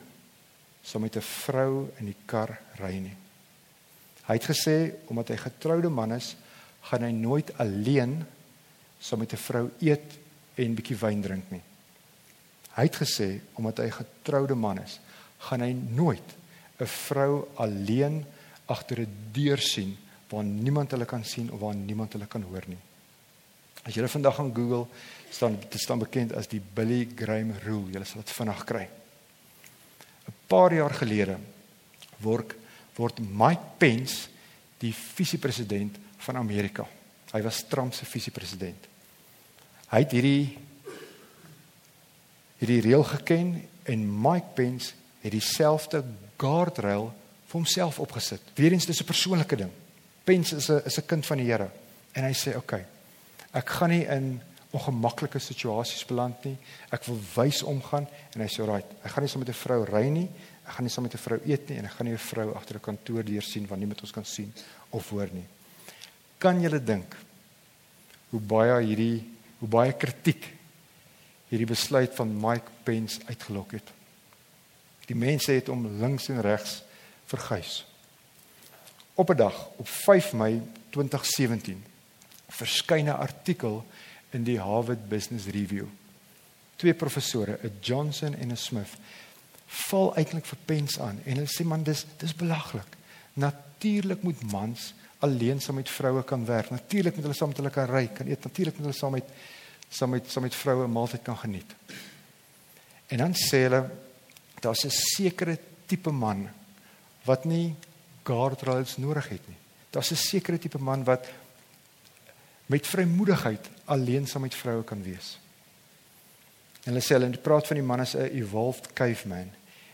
so 0.81 0.99
met 0.99 1.15
'n 1.15 1.21
vrou 1.21 1.89
in 1.99 2.05
die 2.05 2.17
kar 2.25 2.59
ry 2.79 2.97
nie. 2.97 3.15
Hy 4.27 4.33
het 4.33 4.43
gesê 4.43 4.93
omdat 5.07 5.27
hy 5.27 5.37
getroude 5.37 5.89
man 5.89 6.13
is, 6.13 6.35
gaan 6.81 7.01
hy 7.01 7.11
nooit 7.11 7.57
alleen 7.57 8.25
so 9.03 9.17
met 9.17 9.33
'n 9.33 9.37
vrou 9.37 9.69
eet 9.79 10.15
en 10.55 10.75
bietjie 10.75 10.95
wyn 10.95 11.21
drink 11.21 11.51
nie. 11.51 11.61
Hy 12.77 12.83
het 12.87 12.95
gesê 12.95 13.41
omdat 13.53 13.77
hy 13.77 13.89
getroude 13.89 14.55
man 14.55 14.79
is, 14.79 14.99
gaan 15.37 15.61
hy 15.61 15.73
nooit 15.73 16.29
'n 16.79 16.85
vrou 16.85 17.47
alleen 17.55 18.25
agter 18.65 19.01
'n 19.01 19.31
deur 19.31 19.59
sien 19.59 19.97
waar 20.29 20.43
niemand 20.43 20.91
hulle 20.91 21.05
kan 21.05 21.23
sien 21.23 21.51
of 21.51 21.59
waar 21.59 21.75
niemand 21.75 22.13
hulle 22.13 22.27
kan 22.27 22.41
hoor 22.41 22.63
nie. 22.67 22.79
As 23.83 23.93
jy 23.93 24.07
vandag 24.07 24.35
gaan 24.35 24.55
Google, 24.55 24.87
staan 25.29 25.59
dit 25.59 25.81
staan 25.81 25.99
bekend 25.99 26.33
as 26.33 26.47
die 26.47 26.61
Billy 26.61 27.07
Graham 27.15 27.51
rule. 27.65 27.91
Jy 27.91 28.03
sal 28.03 28.21
dit 28.21 28.31
vinnig 28.31 28.63
kry. 28.65 28.87
'n 30.27 30.33
Paar 30.47 30.73
jaar 30.73 30.93
gelede 30.93 31.37
word 32.19 32.55
word 32.95 33.19
Mike 33.19 33.77
Pence 33.77 34.29
die 34.77 34.93
visiepresident 34.93 35.97
van 36.17 36.37
Amerika. 36.37 36.87
Hy 37.33 37.41
was 37.41 37.63
Trump 37.67 37.93
se 37.93 38.05
visiepresident. 38.05 38.92
Hy 39.93 40.01
het 40.01 40.15
hierdie 40.15 40.57
hierdie 42.63 42.81
reël 42.81 43.03
geken 43.03 43.53
en 43.91 44.05
Mike 44.21 44.55
Pence 44.57 44.93
het 45.21 45.33
dieselfde 45.35 46.01
guardrail 46.39 47.11
vir 47.45 47.57
homself 47.59 47.99
opgesit. 47.99 48.41
Weerens 48.55 48.87
dis 48.89 49.01
'n 49.01 49.05
persoonlike 49.05 49.55
ding. 49.55 49.71
Pence 50.23 50.55
is 50.55 50.69
'n 50.69 50.81
is 50.85 50.97
'n 50.97 51.05
kind 51.05 51.25
van 51.25 51.37
die 51.37 51.45
Here 51.45 51.69
en 52.13 52.23
hy 52.23 52.33
sê 52.33 52.49
oké, 52.49 52.57
okay, 52.57 52.85
Ek 53.53 53.69
gaan 53.69 53.89
nie 53.89 54.05
in 54.05 54.41
ongemaklike 54.71 55.39
situasies 55.39 56.05
beland 56.05 56.43
nie. 56.43 56.57
Ek 56.89 57.05
wil 57.05 57.19
wys 57.35 57.63
omgaan 57.63 58.07
en 58.33 58.41
hy 58.41 58.47
sê, 58.47 58.65
"Right, 58.65 58.85
ek 59.03 59.11
gaan 59.11 59.23
nie 59.23 59.29
saam 59.29 59.39
met 59.39 59.49
'n 59.49 59.53
vrou 59.53 59.85
ry 59.85 60.09
nie 60.09 60.29
Ek 60.63 60.77
gaan 60.77 60.85
nie 60.87 60.91
saam 60.93 61.03
met 61.03 61.13
'n 61.13 61.17
vrou 61.17 61.39
eet 61.45 61.69
nie 61.69 61.77
en 61.77 61.85
ek 61.85 61.91
gaan 61.91 62.07
nie 62.07 62.13
'n 62.13 62.17
vrou 62.17 62.55
agter 62.55 62.75
'n 62.75 62.79
kantoor 62.79 63.23
deur 63.23 63.41
sien 63.41 63.67
wat 63.67 63.77
niemand 63.77 64.01
ons 64.01 64.11
kan 64.11 64.25
sien 64.25 64.53
of 64.89 65.09
hoor 65.09 65.29
nie. 65.31 65.45
Kan 66.37 66.61
julle 66.61 66.83
dink 66.83 67.15
hoe 68.29 68.39
baie 68.39 68.85
hierdie 68.85 69.32
hoe 69.63 69.71
baie 69.71 69.93
kritiek 69.95 70.43
hierdie 71.47 71.69
besluit 71.69 72.11
van 72.17 72.33
Mike 72.35 72.71
Pence 72.83 73.21
uitgelok 73.29 73.77
het? 73.77 73.91
Die 75.07 75.15
mense 75.15 75.55
het 75.55 75.69
hom 75.71 75.85
links 76.01 76.27
en 76.33 76.41
regs 76.43 76.81
verguis. 77.31 77.85
Op 79.15 79.29
'n 79.31 79.37
dag 79.39 79.55
op 79.77 79.87
5 79.87 80.33
Mei 80.33 80.61
2017 80.89 81.83
verskyn 82.49 83.05
'n 83.05 83.15
artikel 83.15 83.85
in 84.29 84.43
die 84.43 84.59
Harvard 84.59 85.09
Business 85.09 85.45
Review. 85.45 85.87
Twee 86.75 86.93
professore, 86.93 87.59
'n 87.63 87.77
Johnson 87.81 88.35
en 88.35 88.51
'n 88.51 88.57
Smith, 88.57 88.97
val 89.65 90.15
eintlik 90.15 90.45
vir 90.45 90.57
Pence 90.65 91.01
aan 91.01 91.19
en 91.25 91.35
hulle 91.35 91.55
sê 91.59 91.63
man 91.63 91.83
dis 91.83 92.05
dis 92.17 92.35
belaglik. 92.35 92.97
Natuurlik 93.33 94.21
moet 94.21 94.51
mans 94.51 94.93
alleen 95.23 95.61
saam 95.61 95.75
met 95.79 95.89
vroue 95.89 96.23
kan 96.23 96.45
werk. 96.45 96.69
Natuurlik 96.69 97.15
moet 97.15 97.23
hulle 97.27 97.37
saam 97.37 97.51
met 97.53 97.57
hulle 97.61 97.71
kan 97.73 97.87
ry, 97.89 98.07
kan 98.07 98.27
eet. 98.27 98.43
Natuurlik 98.43 98.77
moet 98.77 98.87
hulle 98.89 98.97
saam 98.97 99.15
met 99.15 99.29
saam 99.89 100.09
met 100.09 100.31
saam 100.31 100.43
met 100.43 100.55
vroue 100.55 100.87
'n 100.87 100.91
maaltyd 100.91 101.21
kan 101.21 101.37
geniet. 101.37 101.75
En 103.07 103.17
dan 103.17 103.33
sê 103.33 103.57
hulle 103.67 103.89
daar's 104.59 104.85
'n 104.85 104.89
sekere 104.89 105.57
tipe 105.85 106.11
man 106.11 106.49
wat 107.23 107.45
nie 107.45 107.75
guardrails 108.23 108.97
nodig 108.97 109.29
het 109.29 109.47
nie. 109.47 109.57
Daar's 109.89 110.11
'n 110.11 110.15
sekere 110.15 110.59
tipe 110.59 110.79
man 110.79 111.03
wat 111.03 111.27
met 112.65 112.87
vrymoedigheid 112.87 113.69
alleen 113.85 114.27
saam 114.27 114.41
met 114.41 114.55
vroue 114.55 114.83
kan 114.83 115.03
wees. 115.03 115.39
En 116.83 116.93
hulle 116.93 117.03
sê 117.03 117.15
hulle 117.15 117.37
praat 117.37 117.67
van 117.67 117.77
die 117.77 117.85
man 117.85 117.99
as 117.99 118.15
'n 118.15 118.29
evolved 118.33 118.93
caveman. 118.93 119.51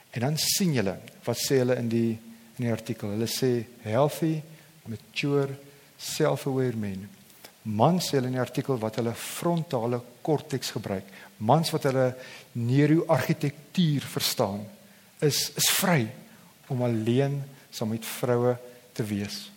En 0.09 0.19
dan 0.19 0.37
sien 0.37 0.73
julle 0.73 0.97
wat 1.23 1.37
sê 1.37 1.57
hulle 1.57 1.75
in 1.75 1.89
die 1.89 2.19
in 2.55 2.65
die 2.65 2.71
artikel. 2.71 3.09
Hulle 3.09 3.27
sê 3.27 3.65
healthy, 3.81 4.41
mature, 4.89 5.55
self-aware 5.99 6.77
men. 6.79 7.07
Mans 7.69 8.07
sê 8.07 8.17
hulle 8.17 8.31
in 8.31 8.37
die 8.37 8.41
artikel 8.41 8.79
wat 8.81 8.97
hulle 8.99 9.13
frontale 9.13 9.99
korteks 10.25 10.71
gebruik. 10.77 11.07
Mans 11.45 11.71
wat 11.75 11.85
hulle 11.89 12.07
neuroargitektuur 12.57 14.07
verstaan 14.09 14.63
is 15.25 15.49
is 15.59 15.67
vry 15.75 16.07
om 16.71 16.83
alleen 16.85 17.41
saam 17.71 17.91
met 17.93 18.05
vroue 18.05 18.55
te 18.95 19.03
wees. 19.03 19.49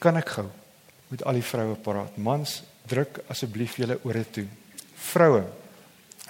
Kan 0.00 0.16
ek 0.20 0.36
gou 0.38 0.46
met 1.10 1.24
al 1.26 1.40
die 1.40 1.46
vroue 1.46 1.76
praat? 1.82 2.16
Mans, 2.18 2.60
druk 2.86 3.22
asseblief 3.32 3.78
julle 3.80 3.98
ore 4.06 4.24
toe. 4.30 4.46
Vroue, 5.10 5.42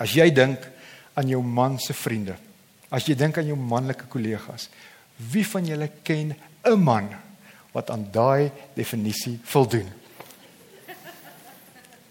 as 0.00 0.16
jy 0.16 0.28
dink 0.34 0.64
aan 1.16 1.28
jou 1.28 1.42
man 1.42 1.78
se 1.80 1.96
vriende, 1.96 2.36
as 2.92 3.06
jy 3.08 3.16
dink 3.18 3.38
aan 3.38 3.48
jou 3.50 3.56
manlike 3.58 4.08
kollegas, 4.12 4.68
wie 5.32 5.44
van 5.48 5.64
julle 5.66 5.88
ken 6.04 6.34
'n 6.64 6.80
man 6.82 7.08
wat 7.76 7.90
aan 7.92 8.06
daai 8.12 8.48
definisie 8.74 9.36
voldoen? 9.44 9.88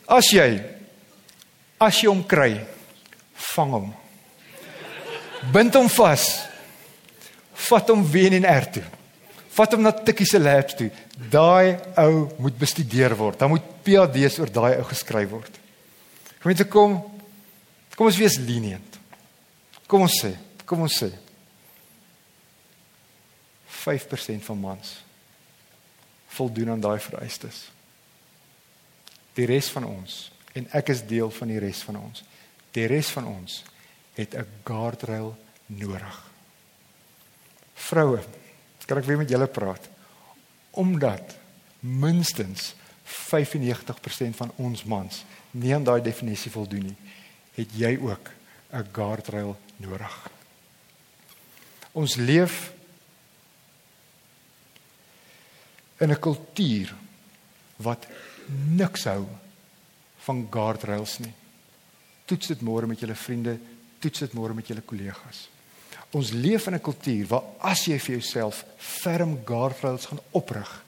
As 0.06 0.30
jy 0.30 0.50
as 1.82 1.98
jy 2.00 2.08
hom 2.08 2.22
kry, 2.30 2.54
vang 3.52 3.72
hom. 3.74 3.88
Bind 5.54 5.76
hom 5.76 5.90
vas 5.98 6.28
vat 7.66 7.90
hom 7.90 8.04
weer 8.14 8.36
in 8.38 8.46
R 8.46 8.68
toe. 8.70 8.84
Vat 9.56 9.74
hom 9.74 9.82
na 9.82 9.94
Tikkie 9.96 10.28
se 10.30 10.40
labs 10.40 10.78
toe. 10.78 10.92
Daai 11.32 11.76
ou 12.04 12.28
moet 12.44 12.58
bestudeer 12.60 13.16
word. 13.18 13.40
Dan 13.40 13.54
moet 13.56 13.66
PhD's 13.86 14.38
oor 14.42 14.52
daai 14.54 14.76
ou 14.78 14.86
geskryf 14.90 15.32
word. 15.32 15.58
Gemeente 16.44 16.68
kom. 16.70 17.00
Kom 17.96 18.12
ons 18.12 18.20
wees 18.20 18.38
lenient. 18.44 19.00
Kom 19.90 20.06
ons 20.06 20.20
sê, 20.22 20.34
kom 20.68 20.86
ons 20.86 21.00
sê. 21.02 21.10
5% 23.86 24.46
van 24.46 24.62
mans 24.62 24.94
voldoen 26.36 26.76
aan 26.76 26.84
daai 26.84 27.00
vereistes. 27.00 27.66
Die 29.36 29.48
res 29.50 29.72
van 29.72 29.88
ons 29.88 30.32
en 30.56 30.68
ek 30.72 30.94
is 30.94 31.04
deel 31.08 31.32
van 31.32 31.52
die 31.52 31.60
res 31.60 31.82
van 31.84 32.00
ons. 32.00 32.24
Die 32.76 32.88
res 32.92 33.10
van 33.16 33.28
ons 33.28 33.64
het 34.16 34.36
'n 34.36 34.48
guardrail 34.64 35.36
nodig 35.66 36.24
vroue. 37.86 38.24
Kan 38.86 39.02
ek 39.02 39.08
weer 39.10 39.18
met 39.18 39.30
julle 39.30 39.48
praat? 39.50 39.90
Omdat 40.78 41.38
minstens 41.80 42.74
95% 43.06 44.38
van 44.38 44.52
ons 44.62 44.84
mans 44.84 45.24
nie 45.58 45.74
aan 45.74 45.86
daai 45.86 46.02
definisie 46.06 46.52
voldoen 46.52 46.92
nie, 46.92 46.98
het 47.58 47.74
jy 47.74 47.96
ook 48.02 48.30
'n 48.74 48.88
guardrail 48.92 49.58
nodig. 49.78 50.16
Ons 51.92 52.16
leef 52.16 52.74
in 55.98 56.12
'n 56.12 56.20
kultuur 56.20 56.94
wat 57.76 58.08
niks 58.76 59.04
hou 59.04 59.26
van 60.26 60.48
guardrails 60.50 61.20
nie. 61.20 61.34
Toets 62.26 62.48
dit 62.48 62.62
môre 62.62 62.88
met 62.88 63.00
julle 63.00 63.16
vriende, 63.16 63.60
toets 64.00 64.20
dit 64.20 64.34
môre 64.34 64.54
met 64.54 64.68
julle 64.68 64.82
kollegas. 64.82 65.50
Ons 66.12 66.32
leef 66.32 66.68
in 66.68 66.74
'n 66.74 66.82
kultuur 66.82 67.28
waar 67.28 67.44
as 67.60 67.86
jy 67.86 68.00
vir 68.00 68.16
jouself 68.16 68.66
ferm 68.78 69.40
guardrails 69.46 70.06
gaan 70.06 70.20
oprig, 70.32 70.84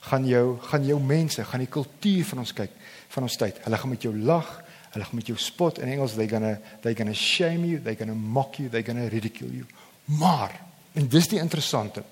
gaan 0.00 0.26
jou 0.26 0.58
gaan 0.60 0.86
jou 0.86 1.00
mense, 1.00 1.44
gaan 1.44 1.60
die 1.60 1.68
kultuur 1.68 2.24
van 2.24 2.38
ons 2.38 2.52
kyk 2.52 2.70
van 3.08 3.22
ons 3.22 3.36
tyd. 3.36 3.64
Hulle 3.64 3.76
gaan 3.76 3.90
met 3.90 4.02
jou 4.02 4.18
lag, 4.18 4.62
hulle 4.90 5.04
gaan 5.04 5.16
met 5.16 5.26
jou 5.26 5.38
spot 5.38 5.78
in 5.78 5.88
Engels 5.88 6.14
they 6.14 6.28
gonna 6.28 6.58
they 6.80 6.94
gonna 6.94 7.14
shame 7.14 7.66
you, 7.66 7.82
they 7.82 7.96
gonna 7.96 8.14
mock 8.14 8.56
you, 8.56 8.68
they 8.68 8.82
gonna 8.82 9.08
ridicule 9.08 9.52
you. 9.52 9.66
Maar 10.04 10.60
en 10.92 11.08
dis 11.08 11.28
die 11.28 11.38
interessante. 11.38 12.02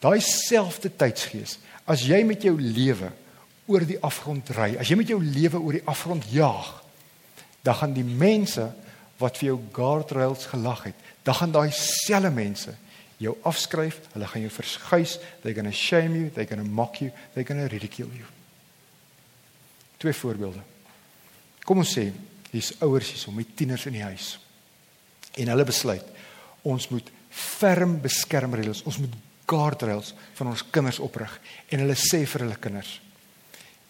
Daai 0.00 0.20
selfde 0.24 0.90
tydsgees, 0.96 1.58
as 1.84 2.04
jy 2.08 2.22
met 2.24 2.44
jou 2.44 2.54
lewe 2.56 3.10
oor 3.70 3.84
die 3.86 3.98
afgrond 4.04 4.48
ry, 4.56 4.72
as 4.80 4.88
jy 4.90 4.96
met 4.98 5.10
jou 5.12 5.20
lewe 5.20 5.60
oor 5.60 5.76
die 5.76 5.88
afgrond 5.88 6.26
jaag, 6.32 6.78
dan 7.66 7.76
gaan 7.76 7.92
die 7.94 8.06
mense 8.06 8.64
wat 9.20 9.36
vir 9.36 9.50
jou 9.50 9.58
guardrails 9.76 10.46
gelag 10.48 10.86
het, 10.88 11.04
dan 11.26 11.36
gaan 11.36 11.52
daai 11.52 11.68
selfe 11.76 12.32
mense 12.32 12.72
jou 13.20 13.34
afskryf, 13.44 13.98
hulle 14.14 14.28
gaan 14.32 14.46
jou 14.46 14.52
verskuis, 14.54 15.18
they're 15.42 15.54
going 15.54 15.68
to 15.68 15.76
shame 15.76 16.16
you, 16.16 16.30
they're 16.32 16.48
going 16.48 16.62
to 16.62 16.68
mock 16.68 17.02
you, 17.02 17.12
they're 17.34 17.44
going 17.44 17.60
to 17.60 17.68
ridicule 17.68 18.08
you. 18.16 18.24
Twee 20.00 20.16
voorbeelde. 20.16 20.62
Kom 21.68 21.82
ons 21.82 21.92
sê, 21.92 22.06
hier's 22.50 22.72
ouers 22.80 23.12
hier 23.12 23.20
so 23.20 23.34
met 23.36 23.52
tieners 23.56 23.84
in 23.90 23.98
die 23.98 24.06
huis. 24.06 24.32
En 25.36 25.52
hulle 25.52 25.66
besluit 25.68 26.06
ons 26.66 26.88
moet 26.90 27.12
ferm 27.30 27.98
beskermreëls, 28.02 28.80
ons 28.88 28.98
moet 29.04 29.12
guardrails 29.50 30.14
van 30.38 30.52
ons 30.52 30.66
kinders 30.70 31.02
oprig 31.02 31.32
en 31.68 31.82
hulle 31.82 31.98
sê 31.98 32.22
vir 32.26 32.46
hulle 32.46 32.60
kinders: 32.62 33.00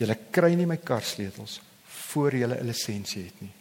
"Julle 0.01 0.17
kry 0.33 0.55
nie 0.55 0.67
my 0.67 0.79
kar 0.81 1.05
sleutels 1.05 1.61
voor 2.11 2.35
julle 2.35 2.57
'n 2.61 2.67
lisensie 2.67 3.25
het 3.25 3.41
nie. 3.41 3.53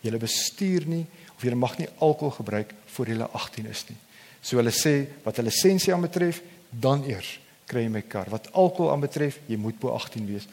Julle 0.00 0.18
bestuur 0.18 0.86
nie 0.86 1.06
of 1.36 1.42
julle 1.42 1.56
mag 1.56 1.78
nie 1.78 1.88
alkohol 1.98 2.30
gebruik 2.30 2.74
voor 2.86 3.06
jy 3.06 3.20
18 3.20 3.66
is 3.66 3.84
nie. 3.88 3.96
So 4.40 4.56
hulle 4.56 4.70
sê 4.70 5.06
wat 5.24 5.36
hulle 5.36 5.50
lisensie 5.50 5.92
aanbetref, 5.92 6.42
dan 6.70 7.04
eers 7.04 7.38
kry 7.66 7.82
jy 7.82 7.88
my 7.88 8.02
kar. 8.02 8.30
Wat 8.30 8.52
alkohol 8.52 8.90
aanbetref, 8.90 9.38
jy 9.46 9.56
moet 9.56 9.78
bo 9.78 9.92
18 9.94 10.26
wees. 10.26 10.46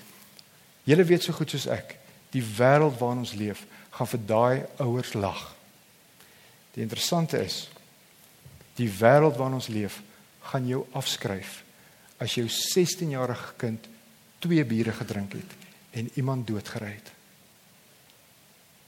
Julle 0.84 1.04
weet 1.04 1.24
so 1.24 1.34
goed 1.34 1.50
soos 1.50 1.68
ek, 1.68 1.98
die 2.32 2.44
wêreld 2.44 2.98
waarin 3.00 3.24
ons 3.26 3.34
leef, 3.34 3.66
gaan 3.92 4.08
vir 4.08 4.20
daai 4.26 4.64
ouers 4.78 5.14
lag. 5.14 5.56
Die 6.74 6.82
interessante 6.82 7.40
is 7.44 7.70
die 8.76 8.90
wêreld 8.90 9.38
waarin 9.38 9.58
ons 9.58 9.68
leef, 9.68 10.02
gaan 10.48 10.68
jou 10.68 10.86
afskryf 10.98 11.64
as 12.24 12.38
jou 12.38 12.48
16-jarige 12.50 13.54
kind 13.62 13.88
twee 14.40 14.64
biere 14.66 14.94
gedrink 14.96 15.38
het 15.38 15.56
en 15.98 16.10
iemand 16.16 16.48
doodgery 16.48 16.92
het. 16.94 17.12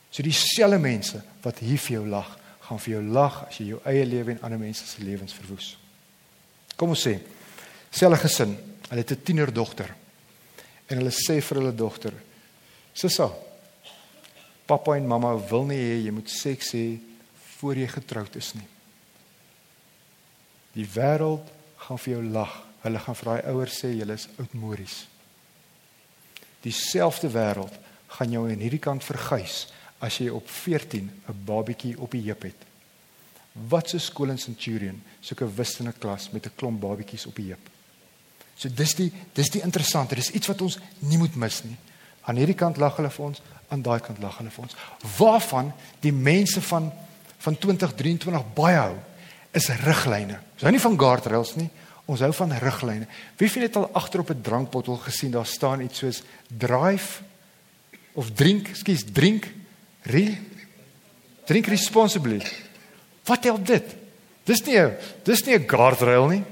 So 0.09 0.25
dieselfde 0.25 0.79
mense 0.81 1.21
wat 1.43 1.61
hier 1.63 1.81
vir 1.81 1.99
jou 1.99 2.05
lag, 2.09 2.31
gaan 2.65 2.81
vir 2.81 2.95
jou 2.95 3.03
lag 3.13 3.43
as 3.47 3.59
jy 3.59 3.69
jou 3.73 3.81
eie 3.89 4.05
lewe 4.05 4.35
en 4.35 4.41
ander 4.45 4.61
mense 4.61 4.85
se 4.85 5.03
lewens 5.05 5.35
verwoes. 5.37 5.75
Kom 6.77 6.93
ons 6.95 7.05
sê, 7.05 7.17
selfe 7.91 8.23
gesin, 8.25 8.55
hulle 8.89 9.01
het 9.03 9.11
'n 9.11 9.23
tienerdogter. 9.23 9.95
En 10.89 10.97
hulle 10.97 11.11
sê 11.11 11.41
vir 11.41 11.57
hulle 11.57 11.75
dogter: 11.75 12.13
"Sissa, 12.93 13.29
pappa 14.65 14.95
en 14.95 15.07
mamma 15.07 15.35
wil 15.49 15.65
nie 15.65 15.77
hê 15.77 16.05
jy 16.05 16.11
moet 16.11 16.29
seks 16.29 16.73
hê 16.73 16.99
voor 17.59 17.75
jy 17.75 17.87
getroud 17.87 18.35
is 18.35 18.53
nie." 18.53 18.78
Die 20.79 20.88
wêreld 20.88 21.51
gaan 21.83 22.00
vir 22.00 22.13
jou 22.13 22.24
lag. 22.31 22.53
Hulle 22.86 23.01
gaan 23.03 23.17
vir 23.19 23.29
daai 23.31 23.51
ouers 23.51 23.79
sê 23.81 23.91
julle 23.91 24.15
is 24.15 24.29
oudmories. 24.39 25.01
Dieselfde 26.63 27.31
wêreld 27.33 27.75
gaan 28.15 28.31
jou 28.31 28.45
aan 28.48 28.63
hierdie 28.63 28.81
kant 28.83 29.03
verguis 29.03 29.65
as 30.00 30.21
jy 30.21 30.29
op 30.31 30.48
14 30.48 31.09
'n 31.09 31.43
babietjie 31.45 32.00
op 32.00 32.12
die 32.12 32.24
heup 32.27 32.43
het. 32.48 32.62
Wat 33.67 33.93
'n 33.93 34.00
skool 34.00 34.29
in 34.29 34.38
Centurion, 34.38 35.03
soek 35.21 35.41
'n 35.41 35.55
wiskundige 35.55 36.00
klas 36.00 36.31
met 36.31 36.45
'n 36.45 36.55
klomp 36.55 36.79
babietjies 36.79 37.25
op 37.25 37.36
die 37.36 37.48
heup. 37.48 37.69
So 38.55 38.69
dis 38.69 38.95
die 38.95 39.12
dis 39.33 39.50
die 39.50 39.62
interessante, 39.62 40.15
dis 40.15 40.31
iets 40.31 40.48
wat 40.48 40.62
ons 40.62 40.79
nie 41.00 41.17
moet 41.17 41.36
mis 41.36 41.63
nie. 41.63 41.77
Aan 42.21 42.36
hierdie 42.36 42.55
kant 42.55 42.77
lag 42.77 42.95
hulle 42.95 43.09
vir 43.09 43.25
ons, 43.25 43.41
aan 43.67 43.81
daai 43.81 44.00
kant 44.00 44.19
lag 44.19 44.38
hulle 44.38 44.50
vir 44.50 44.63
ons. 44.63 44.75
Waarvan 45.17 45.74
die 46.00 46.13
mense 46.13 46.62
van 46.62 46.91
van 47.38 47.57
2023 47.57 48.53
baie 48.53 48.77
hou, 48.77 48.95
is 49.51 49.69
riglyne. 49.83 50.39
Ons 50.53 50.65
hou 50.65 50.71
nie 50.71 50.83
van 50.83 50.97
guardrails 50.99 51.55
nie, 51.55 51.69
ons 52.09 52.21
hou 52.25 52.31
van 52.33 52.51
riglyne. 52.61 53.07
Wie 53.37 53.49
van 53.49 53.61
julle 53.61 53.69
het 53.69 53.79
al 53.79 53.89
agter 53.93 54.19
op 54.19 54.29
'n 54.29 54.41
drankbottel 54.41 54.97
gesien 54.97 55.31
daar 55.31 55.45
staan 55.45 55.81
iets 55.81 55.97
soos 55.97 56.23
drive 56.47 57.21
of 58.13 58.31
drink, 58.31 58.69
skus, 58.73 59.03
drink 59.05 59.47
re 60.03 60.37
drink 61.45 61.67
responsibly. 61.67 62.41
Wat 63.25 63.43
help 63.43 63.65
dit? 63.65 63.95
Dis 64.45 64.61
nie 64.65 64.77
'n 64.77 64.97
dis 65.23 65.45
nie 65.45 65.57
'n 65.57 65.67
guardrail 65.67 66.27
nie. 66.27 66.43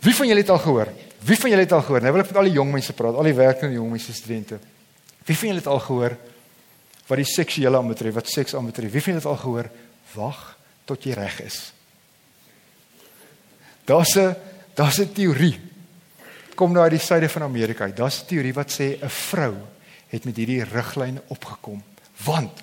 Wie 0.00 0.14
van 0.14 0.26
julle 0.26 0.40
het 0.40 0.50
al 0.50 0.58
gehoor? 0.58 0.88
Wie 1.24 1.36
van 1.36 1.50
julle 1.50 1.62
het 1.62 1.72
al 1.72 1.82
gehoor? 1.82 2.00
Nou 2.00 2.12
wil 2.12 2.20
ek 2.20 2.26
met 2.26 2.36
al 2.36 2.48
die 2.48 2.52
jong 2.52 2.72
mense 2.72 2.92
praat, 2.92 3.14
al 3.14 3.22
die 3.22 3.34
werkende 3.34 3.74
jong 3.74 3.90
mense 3.90 4.12
studente. 4.12 4.58
Wie 5.24 5.36
van 5.36 5.48
julle 5.48 5.60
het 5.60 5.66
al 5.66 5.80
gehoor 5.80 6.16
wat 7.06 7.16
die 7.16 7.24
seksuele 7.24 7.76
aanbetref, 7.76 8.14
wat 8.14 8.28
seks 8.28 8.54
aanbetref? 8.54 8.92
Wie 8.92 9.02
van 9.02 9.12
julle 9.12 9.24
het 9.24 9.32
al 9.32 9.42
gehoor 9.42 9.70
wag 10.14 10.56
tot 10.84 11.04
jy 11.04 11.12
reg 11.12 11.40
is? 11.40 11.72
Daar's 13.90 14.14
'n 14.14 14.36
daar's 14.74 14.98
'n 15.00 15.12
teorie. 15.12 15.58
Kom 16.54 16.72
nou 16.72 16.82
uit 16.82 16.98
die 16.98 17.06
suide 17.06 17.28
van 17.28 17.42
Amerika. 17.42 17.86
Daar's 17.88 18.22
'n 18.22 18.26
teorie 18.26 18.54
wat 18.54 18.70
sê 18.70 18.98
'n 19.02 19.08
vrou 19.08 19.54
het 20.08 20.24
met 20.24 20.36
hierdie 20.36 20.64
riglyn 20.64 21.20
opgekom. 21.28 21.82
Want 22.24 22.62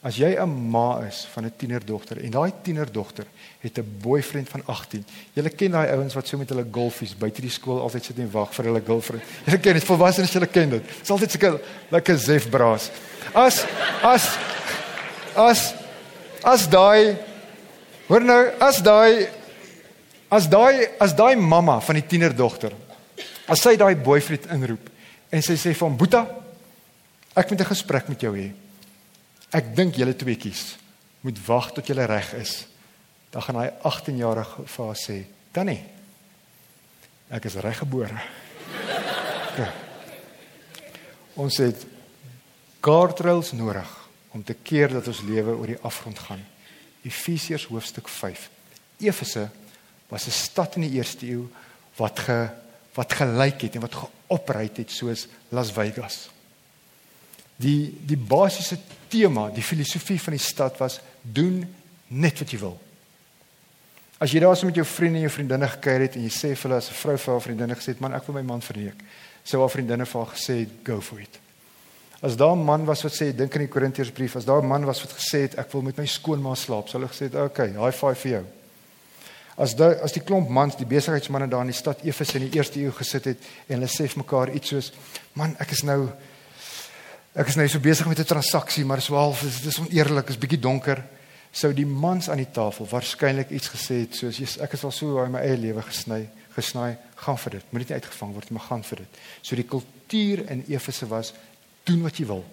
As 0.00 0.16
jy 0.16 0.32
'n 0.32 0.70
ma 0.70 1.04
is 1.04 1.26
van 1.32 1.44
'n 1.44 1.52
tienerdogter 1.56 2.24
en 2.24 2.30
daai 2.30 2.52
tienerdogter 2.62 3.26
het 3.60 3.78
'n 3.78 3.96
boyfriend 4.00 4.48
van 4.48 4.62
18. 4.64 5.04
Jy 5.32 5.48
ken 5.48 5.70
daai 5.70 5.90
ouens 5.90 6.14
wat 6.14 6.26
so 6.26 6.38
met 6.38 6.48
hulle 6.48 6.64
golfies 6.70 7.16
buite 7.16 7.40
die 7.40 7.50
skool 7.50 7.80
altyd 7.80 8.04
sit 8.04 8.18
en 8.18 8.30
wag 8.30 8.54
vir 8.54 8.64
hulle 8.64 8.82
girlfriend. 8.86 9.22
Jy 9.44 9.58
ken 9.58 9.72
dit 9.74 9.84
volwassenes, 9.84 10.32
jy 10.32 10.46
ken 10.46 10.70
dit. 10.70 10.82
Dit's 10.82 11.10
altyd 11.10 11.30
seker 11.30 11.60
lekker 11.90 12.18
zef 12.18 12.48
braas. 12.48 12.90
As 13.34 13.66
as 14.02 14.38
as 15.36 15.74
as 16.42 16.68
daai 16.68 17.16
hoor 18.06 18.24
nou, 18.24 18.50
as 18.58 18.82
daai 18.82 19.28
as 20.30 20.46
daai 20.48 20.86
as 21.00 21.14
daai 21.16 21.36
mamma 21.36 21.80
van 21.80 21.98
die 21.98 22.06
tienerdogter 22.06 22.74
as 23.50 23.62
sy 23.62 23.76
daai 23.76 23.96
boyfriend 23.98 24.46
inroep 24.54 24.90
en 25.30 25.42
sy 25.42 25.56
sê 25.58 25.74
hom 25.78 25.96
Boeta 25.96 26.24
ek 27.34 27.50
moet 27.50 27.60
'n 27.60 27.72
gesprek 27.72 28.08
met 28.08 28.20
jou 28.20 28.34
hê. 28.34 28.52
Ek 29.52 29.74
dink 29.74 29.96
julle 29.96 30.14
tweeetjies 30.14 30.76
moet 31.20 31.38
wag 31.46 31.72
tot 31.72 31.86
julle 31.86 32.06
reg 32.06 32.34
is. 32.34 32.66
Dan 33.30 33.42
gaan 33.42 33.56
hy 33.56 33.70
18-jarige 33.82 34.66
vir 34.66 34.86
haar 34.86 34.96
sê, 34.96 35.24
"Tannie, 35.52 35.84
ek 37.30 37.44
is 37.44 37.54
reggebore." 37.54 38.20
Okay. 39.52 39.70
Ons 41.34 41.56
het 41.56 41.86
guardrails 42.80 43.52
nodig 43.52 43.88
om 44.30 44.42
te 44.44 44.54
keer 44.54 44.88
dat 44.88 45.06
ons 45.06 45.20
lewe 45.20 45.56
oor 45.56 45.66
die 45.66 45.82
afgrond 45.82 46.18
gaan. 46.18 46.44
Efesiërs 47.02 47.66
hoofstuk 47.66 48.08
5. 48.08 48.50
Efese 48.98 49.50
was 50.10 50.26
'n 50.26 50.30
stad 50.30 50.76
in 50.76 50.82
die 50.82 50.98
eerste 50.98 51.26
eeu 51.26 51.48
wat 51.96 52.18
ge 52.18 52.48
wat 52.94 53.12
gelyk 53.12 53.60
het 53.60 53.74
en 53.74 53.80
wat 53.80 53.94
geopry 53.94 54.70
het 54.74 54.90
soos 54.90 55.28
Las 55.48 55.70
Vegas. 55.72 56.28
Die 57.56 57.98
die 58.06 58.16
basiese 58.16 58.78
tema, 59.08 59.48
die 59.50 59.62
filosofie 59.62 60.20
van 60.20 60.34
die 60.36 60.42
stad 60.42 60.78
was 60.78 61.00
doen 61.22 61.62
net 62.08 62.38
wat 62.38 62.50
jy 62.50 62.58
wil. 62.58 62.78
As 64.20 64.32
jy 64.32 64.40
daar 64.40 64.56
so 64.56 64.66
met 64.66 64.76
jou 64.76 64.84
vriende 64.84 65.16
en 65.16 65.28
jou 65.28 65.32
vriendinne 65.32 65.68
gekuier 65.68 66.00
het 66.00 66.16
en 66.16 66.24
jy 66.26 66.32
sê 66.34 66.54
vir 66.54 66.68
hulle 66.68 66.80
as 66.82 66.90
'n 66.90 67.00
vrou 67.02 67.16
vir 67.16 67.32
haar 67.32 67.42
vriendinne 67.42 67.74
gesê 67.74 67.88
het 67.94 68.00
man 68.00 68.14
ek 68.14 68.26
wil 68.26 68.34
my 68.34 68.42
man 68.42 68.60
verneek, 68.60 68.98
sou 69.44 69.60
haar 69.60 69.70
vriendinne 69.70 70.06
vir 70.06 70.20
haar 70.20 70.34
gesê 70.34 70.58
het 70.60 70.70
go 70.84 71.00
for 71.00 71.20
it. 71.20 71.38
As 72.22 72.36
daar 72.36 72.56
'n 72.56 72.64
man 72.64 72.84
was 72.84 73.02
wat 73.02 73.12
sê 73.12 73.32
dink 73.32 73.54
in 73.54 73.60
die 73.60 73.68
Korintiërsbrief, 73.68 74.36
as 74.36 74.44
daar 74.44 74.62
'n 74.62 74.66
man 74.66 74.84
was 74.84 75.00
wat 75.00 75.12
gesê 75.12 75.42
het 75.42 75.58
ek 75.58 75.72
wil 75.72 75.82
met 75.82 75.96
my 75.96 76.06
skoonma 76.06 76.54
slaap, 76.54 76.88
sou 76.88 77.00
hulle 77.00 77.12
gesê 77.12 77.30
het 77.30 77.34
okay, 77.34 77.68
high 77.68 77.96
five 77.96 78.16
vir 78.16 78.32
jou. 78.32 78.44
As 79.60 79.74
daai 79.76 80.00
as 80.00 80.14
die 80.16 80.22
klomp 80.24 80.48
mans, 80.48 80.78
die 80.78 80.88
besigheidsmense 80.88 81.50
daar 81.52 81.66
in 81.66 81.72
die 81.72 81.76
stad 81.76 82.04
Efese 82.06 82.38
in 82.38 82.48
die 82.48 82.56
eerste 82.56 82.80
eeu 82.80 82.92
gesit 82.96 83.28
het 83.28 83.48
en 83.68 83.76
hulle 83.76 83.90
sê 83.92 84.08
vir 84.08 84.22
mekaar 84.22 84.54
iets 84.56 84.72
soos 84.72 84.92
man, 85.36 85.56
ek 85.60 85.76
is 85.76 85.84
nou 85.84 86.06
Ek 87.30 87.46
is 87.46 87.54
nou 87.54 87.66
so 87.70 87.78
besig 87.78 88.08
met 88.10 88.18
'n 88.18 88.26
transaksie, 88.26 88.84
maar 88.84 88.98
is 88.98 89.06
dit 89.06 89.66
is 89.66 89.78
oneerlik, 89.78 90.28
is 90.28 90.38
bietjie 90.38 90.58
donker. 90.58 91.04
Sou 91.52 91.72
die 91.72 91.86
mans 91.86 92.28
aan 92.28 92.42
die 92.42 92.50
tafel 92.50 92.86
waarskynlik 92.86 93.50
iets 93.50 93.68
gesê 93.68 94.00
het 94.00 94.14
soos 94.14 94.58
ek 94.58 94.72
is 94.72 94.84
al 94.84 94.90
so 94.90 95.24
in 95.24 95.30
my 95.30 95.38
eie 95.38 95.56
lewe 95.56 95.82
gesny, 95.82 96.28
gesny, 96.56 96.98
gaan 97.14 97.38
vir 97.38 97.50
dit. 97.50 97.64
Moet 97.70 97.80
dit 97.80 97.88
nie 97.88 97.94
uitgevang 97.94 98.32
word 98.32 98.50
maar 98.50 98.62
gaan 98.62 98.82
vir 98.82 98.96
dit. 98.96 99.18
So 99.42 99.56
die 99.56 99.64
kultuur 99.64 100.50
in 100.50 100.64
Efese 100.68 101.06
was 101.06 101.32
doen 101.84 102.02
wat 102.02 102.16
jy 102.16 102.26
wil. 102.26 102.44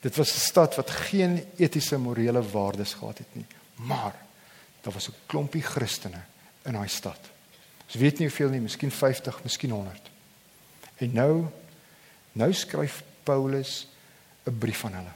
Dit 0.00 0.16
was 0.16 0.34
'n 0.34 0.40
stad 0.40 0.76
wat 0.76 0.90
geen 0.90 1.42
etiese 1.56 1.98
morele 1.98 2.42
waardes 2.42 2.94
gehad 2.94 3.18
het 3.18 3.34
nie, 3.34 3.46
maar 3.74 4.14
daar 4.80 4.92
was 4.92 5.08
'n 5.08 5.14
klompie 5.26 5.62
Christene 5.62 6.22
in 6.64 6.72
daai 6.72 6.88
stad. 6.88 7.20
Ons 7.86 7.94
weet 7.94 8.18
nie 8.18 8.28
hoeveel 8.28 8.48
nie, 8.48 8.60
miskien 8.60 8.90
50, 8.90 9.42
miskien 9.42 9.70
100. 9.70 10.10
En 10.96 11.12
nou 11.12 11.46
nou 12.32 12.52
skryf 12.52 13.02
Paulus 13.22 13.86
'n 14.46 14.58
brief 14.58 14.84
aan 14.84 14.94
hulle. 14.94 15.12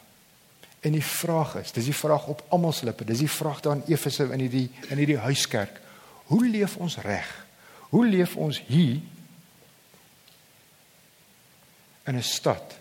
En 0.80 0.92
die 0.92 1.04
vraag 1.04 1.54
is, 1.54 1.72
dis 1.72 1.84
die 1.84 1.94
vraag 1.94 2.26
op 2.26 2.44
almal 2.48 2.72
se 2.72 2.84
lippe, 2.84 3.04
dis 3.04 3.18
die 3.18 3.30
vraag 3.30 3.60
daar 3.60 3.76
in 3.76 3.84
Efese 3.86 4.24
in 4.32 4.40
hierdie 4.40 4.70
in 4.88 4.96
hierdie 4.96 5.18
huiskerk. 5.18 5.80
Hoe 6.24 6.48
leef 6.48 6.76
ons 6.76 6.96
reg? 6.96 7.46
Hoe 7.88 8.06
leef 8.06 8.36
ons 8.36 8.62
hier 8.66 9.00
in 12.04 12.16
'n 12.16 12.22
stad 12.22 12.74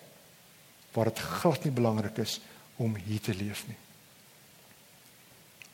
waar 0.91 1.05
dit 1.05 1.19
glad 1.19 1.63
nie 1.63 1.73
belangrik 1.73 2.17
is 2.17 2.39
om 2.75 2.95
hier 2.95 3.21
te 3.21 3.33
leef 3.33 3.67
nie? 3.67 3.77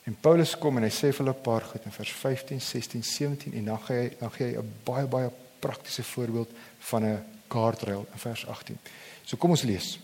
En 0.10 0.18
Paulus 0.20 0.56
kom 0.58 0.80
en 0.80 0.86
hy 0.88 0.90
sê 0.90 1.12
vir 1.14 1.22
hulle 1.22 1.36
'n 1.38 1.46
paar 1.46 1.62
goed 1.70 1.84
in 1.86 1.94
vers 1.94 2.12
15, 2.12 2.62
16, 2.62 3.04
17 3.04 3.54
en 3.54 3.66
dan 3.66 3.80
gee 3.86 3.98
hy 3.98 4.08
dan 4.20 4.32
gee 4.32 4.48
hy 4.48 4.58
'n 4.58 4.72
baie 4.84 5.06
baie 5.06 5.30
praktiese 5.60 6.04
voorbeeld 6.04 6.50
van 6.80 7.04
'n 7.06 7.24
guardrail 7.48 8.08
in 8.14 8.20
vers 8.20 8.46
18. 8.48 8.78
So 9.24 9.38
kom 9.38 9.50
ons 9.50 9.62
lees. 9.62 10.00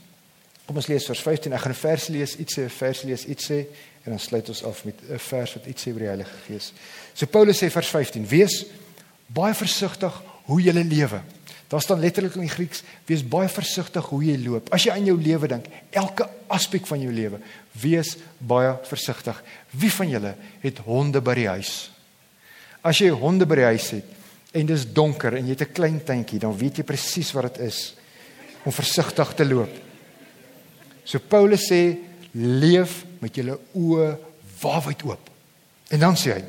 Kom 0.65 0.75
ons 0.75 0.87
lees 0.87 1.05
vers 1.05 1.21
15. 1.21 1.53
Ek 1.53 1.59
gaan 1.59 1.71
'n 1.71 1.75
vers 1.87 2.07
lees, 2.07 2.37
iets 2.37 2.53
sê 2.53 2.61
'n 2.61 2.69
vers 2.69 3.01
lees, 3.01 3.25
iets 3.25 3.45
sê 3.45 3.65
en 4.03 4.11
dan 4.11 4.19
sluit 4.19 4.49
ons 4.49 4.63
af 4.63 4.85
met 4.85 4.95
'n 5.09 5.19
vers 5.19 5.53
wat 5.53 5.65
iets 5.65 5.81
sê 5.81 5.91
oor 5.91 5.99
die 5.99 6.07
Heilige 6.07 6.37
Gees. 6.45 6.73
So 7.13 7.25
Paulus 7.25 7.63
sê 7.63 7.71
vers 7.71 7.87
15: 7.87 8.27
Wees 8.27 8.65
baie 9.25 9.53
versigtig 9.53 10.21
hoe 10.45 10.61
jy 10.61 10.71
lewe. 10.71 11.21
Daar 11.67 11.81
staan 11.81 11.99
letterlik 11.99 12.35
in 12.35 12.41
die 12.41 12.49
Grieks: 12.49 12.83
Wees 13.05 13.27
baie 13.27 13.49
versigtig 13.49 14.05
hoe 14.05 14.23
jy 14.23 14.37
loop. 14.37 14.69
As 14.73 14.83
jy 14.83 14.91
aan 14.91 15.05
jou 15.05 15.21
lewe 15.21 15.47
dink, 15.47 15.65
elke 15.89 16.29
aspek 16.47 16.85
van 16.85 17.01
jou 17.01 17.13
lewe, 17.13 17.39
wees 17.81 18.15
baie 18.39 18.75
versigtig. 18.88 19.43
Wie 19.71 19.91
van 19.91 20.09
julle 20.09 20.35
het 20.61 20.79
honde 20.85 21.21
by 21.21 21.35
die 21.35 21.47
huis? 21.47 21.73
As 22.85 22.99
jy 23.01 23.09
honde 23.09 23.45
by 23.45 23.55
die 23.55 23.69
huis 23.73 23.89
het 23.97 24.11
en 24.55 24.69
dis 24.69 24.85
donker 24.95 25.35
en 25.35 25.45
jy 25.45 25.55
het 25.57 25.67
'n 25.67 25.73
klein 25.73 25.99
tuintjie, 26.03 26.39
dan 26.39 26.57
weet 26.57 26.77
jy 26.77 26.83
presies 26.83 27.31
wat 27.33 27.53
dit 27.53 27.67
is 27.67 27.95
om 28.63 28.71
versigtig 28.71 29.33
te 29.33 29.45
loop. 29.45 29.73
So 31.03 31.19
Paulus 31.19 31.69
sê 31.69 31.97
leef 32.33 33.05
met 33.19 33.35
julle 33.35 33.59
oë 33.73 34.17
waarwyd 34.61 35.03
oop. 35.03 35.29
En 35.89 35.99
dan 35.99 36.15
sê 36.15 36.33
hy 36.33 36.43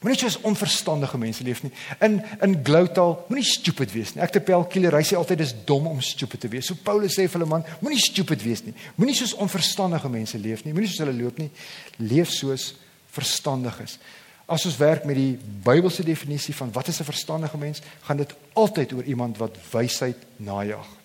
Moenie 0.00 0.16
soos 0.16 0.38
onverstandige 0.48 1.18
mense 1.20 1.44
leef 1.44 1.60
nie. 1.62 1.72
In 2.00 2.22
in 2.40 2.54
gloutaal, 2.64 3.18
moenie 3.28 3.44
stupid 3.44 3.92
wees 3.92 4.14
nie. 4.14 4.22
Ek 4.24 4.32
te 4.32 4.40
Pel 4.40 4.64
Killer, 4.72 4.94
hy 4.96 5.04
sê 5.04 5.18
altyd 5.18 5.42
dis 5.42 5.52
dom 5.68 5.90
om 5.90 5.98
stupid 6.00 6.40
te 6.40 6.48
wees. 6.48 6.70
So 6.70 6.78
Paulus 6.84 7.18
sê 7.18 7.26
vir 7.26 7.36
hulle 7.36 7.48
man, 7.50 7.66
moenie 7.82 8.00
stupid 8.00 8.40
wees 8.40 8.64
nie. 8.64 8.72
Moenie 8.96 9.18
soos 9.18 9.34
onverstandige 9.36 10.08
mense 10.08 10.40
leef 10.40 10.64
nie. 10.64 10.72
Moenie 10.72 10.88
soos 10.88 11.04
hulle 11.04 11.16
loop 11.18 11.42
nie. 11.42 11.50
Leef 12.00 12.32
soos 12.32 12.70
verstandiges. 13.12 13.98
As 14.50 14.64
ons 14.66 14.78
werk 14.80 15.04
met 15.04 15.20
die 15.20 15.34
Bybelse 15.66 16.06
definisie 16.06 16.56
van 16.56 16.72
wat 16.72 16.88
is 16.88 17.00
'n 17.00 17.10
verstandige 17.10 17.58
mens, 17.58 17.82
gaan 18.08 18.16
dit 18.16 18.34
altyd 18.54 18.92
oor 18.92 19.04
iemand 19.04 19.36
wat 19.36 19.58
wysheid 19.70 20.16
najag. 20.36 20.99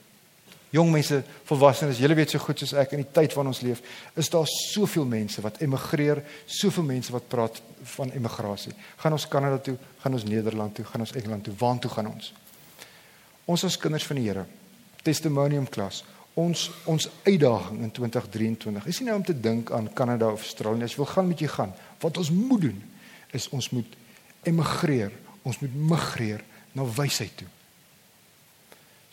Jong 0.75 0.91
mense, 0.91 1.21
volwassenes, 1.47 1.99
julle 2.03 2.17
weet 2.17 2.33
so 2.33 2.41
goed 2.43 2.59
soos 2.59 2.73
ek 2.75 2.95
in 2.97 3.03
die 3.03 3.11
tyd 3.15 3.35
waarin 3.35 3.53
ons 3.53 3.61
leef, 3.63 3.81
is 4.19 4.31
daar 4.33 4.47
soveel 4.49 5.05
mense 5.07 5.43
wat 5.45 5.61
emigreer, 5.63 6.19
soveel 6.45 6.83
mense 6.87 7.13
wat 7.15 7.29
praat 7.31 7.61
van 7.95 8.11
emigrasie. 8.17 8.73
Gaan 9.03 9.15
ons 9.15 9.27
Kanada 9.31 9.61
toe, 9.63 9.77
gaan 10.03 10.17
ons 10.17 10.25
Nederland 10.27 10.75
toe, 10.75 10.85
gaan 10.89 11.05
ons 11.05 11.15
Engeland 11.15 11.47
toe, 11.47 11.55
waar 11.61 11.79
toe 11.79 11.91
gaan 11.93 12.11
ons? 12.11 12.33
Ons 13.45 13.63
as 13.67 13.79
kinders 13.79 14.07
van 14.09 14.19
die 14.19 14.25
Here, 14.27 14.43
testimonium 15.05 15.69
klas, 15.71 16.01
ons 16.35 16.67
ons 16.91 17.07
uitdaging 17.23 17.83
in 17.85 17.91
2023. 17.95 18.89
Is 18.91 18.99
nie 18.99 19.07
nou 19.07 19.19
om 19.21 19.25
te 19.25 19.37
dink 19.37 19.71
aan 19.71 19.91
Kanada 19.95 20.33
of 20.33 20.43
Australië, 20.43 20.83
as 20.83 20.97
jy 20.97 21.03
wil 21.03 21.11
gaan 21.13 21.29
met 21.29 21.43
jy 21.45 21.51
gaan. 21.55 21.75
Wat 22.03 22.19
ons 22.19 22.33
moet 22.35 22.67
doen 22.67 22.81
is 23.37 23.47
ons 23.55 23.69
moet 23.71 23.95
emigreer, 24.49 25.13
ons 25.47 25.59
moet 25.61 25.83
migreer 25.95 26.43
na 26.75 26.83
wysheid 26.97 27.37
toe. 27.39 27.47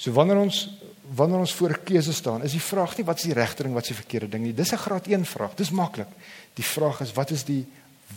So 0.02 0.10
wanneer 0.10 0.40
ons 0.42 0.64
wanneer 1.12 1.42
ons 1.44 1.52
voor 1.54 1.70
'n 1.70 1.84
keuse 1.84 2.12
staan, 2.12 2.42
is 2.42 2.52
die 2.52 2.60
vraag 2.60 2.96
nie 2.96 3.04
wat 3.04 3.16
is 3.16 3.22
die 3.22 3.32
regte 3.32 3.62
ding, 3.62 3.74
wat 3.74 3.82
is 3.82 3.88
die 3.88 4.02
verkeerde 4.02 4.28
ding 4.28 4.42
nie. 4.44 4.54
Dis 4.54 4.72
'n 4.72 4.76
graad 4.76 5.06
1 5.06 5.24
vraag. 5.24 5.54
Dis 5.54 5.70
maklik. 5.70 6.08
Die 6.54 6.64
vraag 6.64 7.00
is 7.00 7.12
wat 7.12 7.30
is 7.30 7.44
die 7.44 7.66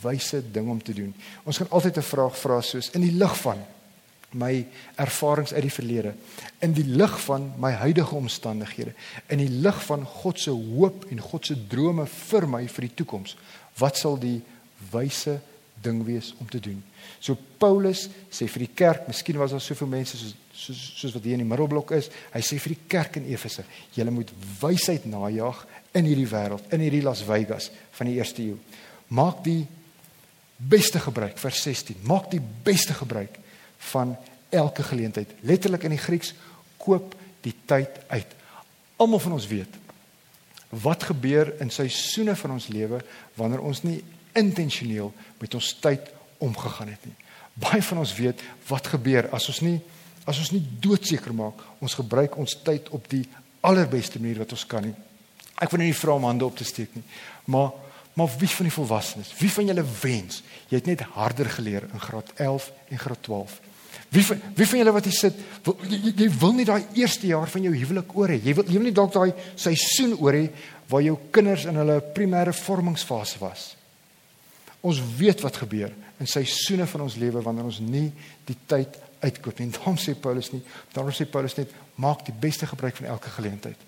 wyse 0.01 0.51
ding 0.51 0.69
om 0.69 0.81
te 0.83 0.93
doen? 0.93 1.13
Ons 1.43 1.57
gaan 1.57 1.69
altyd 1.69 1.97
'n 1.97 2.01
vraag 2.01 2.37
vra 2.37 2.61
soos 2.61 2.89
in 2.89 3.01
die 3.01 3.11
lig 3.11 3.37
van 3.37 3.57
my 4.31 4.65
ervarings 4.95 5.53
uit 5.53 5.61
die 5.61 5.71
verlede, 5.71 6.13
in 6.59 6.73
die 6.73 6.85
lig 6.85 7.21
van 7.21 7.53
my 7.57 7.71
huidige 7.71 8.15
omstandighede, 8.15 8.93
in 9.27 9.37
die 9.37 9.49
lig 9.49 9.83
van 9.85 10.05
God 10.05 10.39
se 10.39 10.51
hoop 10.51 11.05
en 11.09 11.19
God 11.19 11.45
se 11.45 11.67
drome 11.67 12.05
vir 12.05 12.47
my 12.47 12.67
vir 12.67 12.81
die 12.81 12.93
toekoms. 12.93 13.37
Wat 13.77 13.97
sal 13.97 14.19
die 14.19 14.41
wyse 14.91 15.39
ding 15.85 16.01
wees 16.05 16.33
om 16.41 16.49
te 16.49 16.59
doen. 16.59 16.81
So 17.23 17.37
Paulus 17.61 18.07
sê 18.33 18.47
vir 18.51 18.65
die 18.65 18.73
kerk, 18.77 19.05
miskien 19.09 19.39
was 19.41 19.53
daar 19.55 19.63
soveel 19.63 19.91
mense 19.91 20.17
soos 20.19 20.35
soos 20.55 20.81
soos 20.95 21.13
wat 21.17 21.25
hier 21.27 21.35
in 21.35 21.43
die 21.43 21.47
middelblok 21.47 21.91
is, 21.97 22.07
hy 22.31 22.41
sê 22.45 22.57
vir 22.63 22.75
die 22.75 22.87
kerk 22.91 23.17
in 23.19 23.25
Efese, 23.27 23.65
julle 23.91 24.13
moet 24.15 24.29
wysheid 24.61 25.03
najag 25.11 25.65
in 25.99 26.07
hierdie 26.07 26.29
wêreld, 26.31 26.69
in 26.75 26.83
hierdie 26.83 27.03
Las 27.03 27.25
Vegas 27.27 27.69
van 27.97 28.07
die 28.07 28.15
eerste 28.19 28.43
eeu. 28.43 28.55
Maak 29.15 29.43
die 29.43 29.65
beste 30.57 31.01
gebruik 31.03 31.37
vers 31.39 31.61
16. 31.67 31.99
Maak 32.07 32.29
die 32.31 32.41
beste 32.41 32.95
gebruik 32.95 33.35
van 33.91 34.15
elke 34.49 34.83
geleentheid. 34.83 35.35
Letterlik 35.41 35.83
in 35.83 35.95
die 35.95 36.01
Grieks 36.01 36.33
koop 36.79 37.15
die 37.43 37.53
tyd 37.67 37.99
uit. 38.07 38.31
Almal 38.95 39.19
van 39.19 39.35
ons 39.37 39.49
weet 39.51 39.81
wat 40.75 41.05
gebeur 41.07 41.53
in 41.63 41.69
seisoene 41.71 42.33
van 42.35 42.55
ons 42.57 42.67
lewe 42.67 42.97
wanneer 43.37 43.61
ons 43.63 43.83
nie 43.85 43.99
intentioneel 44.39 45.13
met 45.39 45.55
ons 45.57 45.71
tyd 45.81 46.11
omgegaan 46.43 46.91
het 46.93 47.05
nie. 47.07 47.15
Baie 47.55 47.83
van 47.83 48.01
ons 48.03 48.15
weet 48.17 48.41
wat 48.67 48.91
gebeur 48.95 49.29
as 49.35 49.47
ons 49.51 49.61
nie 49.65 49.79
as 50.25 50.39
ons 50.41 50.51
nie 50.55 50.63
doodseker 50.81 51.33
maak 51.37 51.59
ons 51.83 51.95
gebruik 51.99 52.37
ons 52.41 52.57
tyd 52.65 52.89
op 52.97 53.05
die 53.11 53.23
allerbeste 53.65 54.19
manier 54.21 54.41
wat 54.41 54.55
ons 54.55 54.65
kan 54.69 54.85
nie. 54.85 54.95
Ek 55.61 55.71
wil 55.71 55.83
nie 55.85 55.95
vra 55.95 56.17
om 56.17 56.25
hande 56.27 56.45
op 56.47 56.57
te 56.57 56.67
steek 56.67 56.95
nie, 56.97 57.05
maar 57.51 57.73
maar 58.15 58.31
wie 58.39 58.47
van 58.47 58.63
die 58.63 58.71
volwassenes, 58.71 59.33
wie 59.35 59.49
van 59.51 59.67
julle 59.67 59.83
wens 59.99 60.37
jy 60.69 60.77
het 60.77 60.85
net 60.87 61.01
harder 61.17 61.49
geleer 61.51 61.83
in 61.91 61.99
graad 61.99 62.29
11 62.39 62.69
en 62.95 63.01
graad 63.01 63.21
12? 63.27 63.57
Wie 64.15 64.23
van 64.23 64.39
wie 64.55 64.67
van 64.71 64.79
julle 64.79 64.93
wat 64.95 65.09
hier 65.09 65.17
sit, 65.17 65.41
wil, 65.65 65.75
jy, 65.91 66.13
jy 66.15 66.29
wil 66.39 66.53
nie 66.55 66.67
daai 66.67 66.85
eerste 66.95 67.27
jaar 67.27 67.51
van 67.51 67.67
jou 67.67 67.73
huwelik 67.75 68.15
oor 68.15 68.31
hê. 68.31 68.39
Jy 68.39 68.53
wil 68.55 68.69
jy 68.69 68.77
wil 68.77 68.87
nie 68.87 68.95
dalk 68.95 69.11
daai 69.15 69.33
seisoen 69.59 70.15
oor 70.15 70.37
hê 70.37 70.45
waar 70.87 71.03
jou 71.03 71.17
kinders 71.35 71.65
in 71.67 71.79
hulle 71.81 71.99
primêre 72.15 72.53
vormingsfase 72.55 73.41
was. 73.41 73.73
Ons 74.85 75.01
weet 75.17 75.41
wat 75.41 75.57
gebeur 75.63 75.93
in 76.21 76.29
seisoene 76.29 76.85
van 76.87 77.05
ons 77.07 77.17
lewe 77.19 77.41
wanneer 77.43 77.67
ons 77.67 77.81
nie 77.83 78.07
die 78.47 78.57
tyd 78.69 78.99
uitkoop 79.25 79.59
nie. 79.59 79.71
Daarom 79.73 79.97
sê 79.99 80.13
Paulus 80.19 80.51
nie, 80.53 80.61
daarom 80.93 81.15
sê 81.15 81.27
Paulus 81.29 81.57
net 81.57 81.71
maak 82.01 82.25
die 82.27 82.35
beste 82.35 82.67
gebruik 82.69 82.97
van 82.99 83.09
elke 83.15 83.31
geleentheid. 83.33 83.79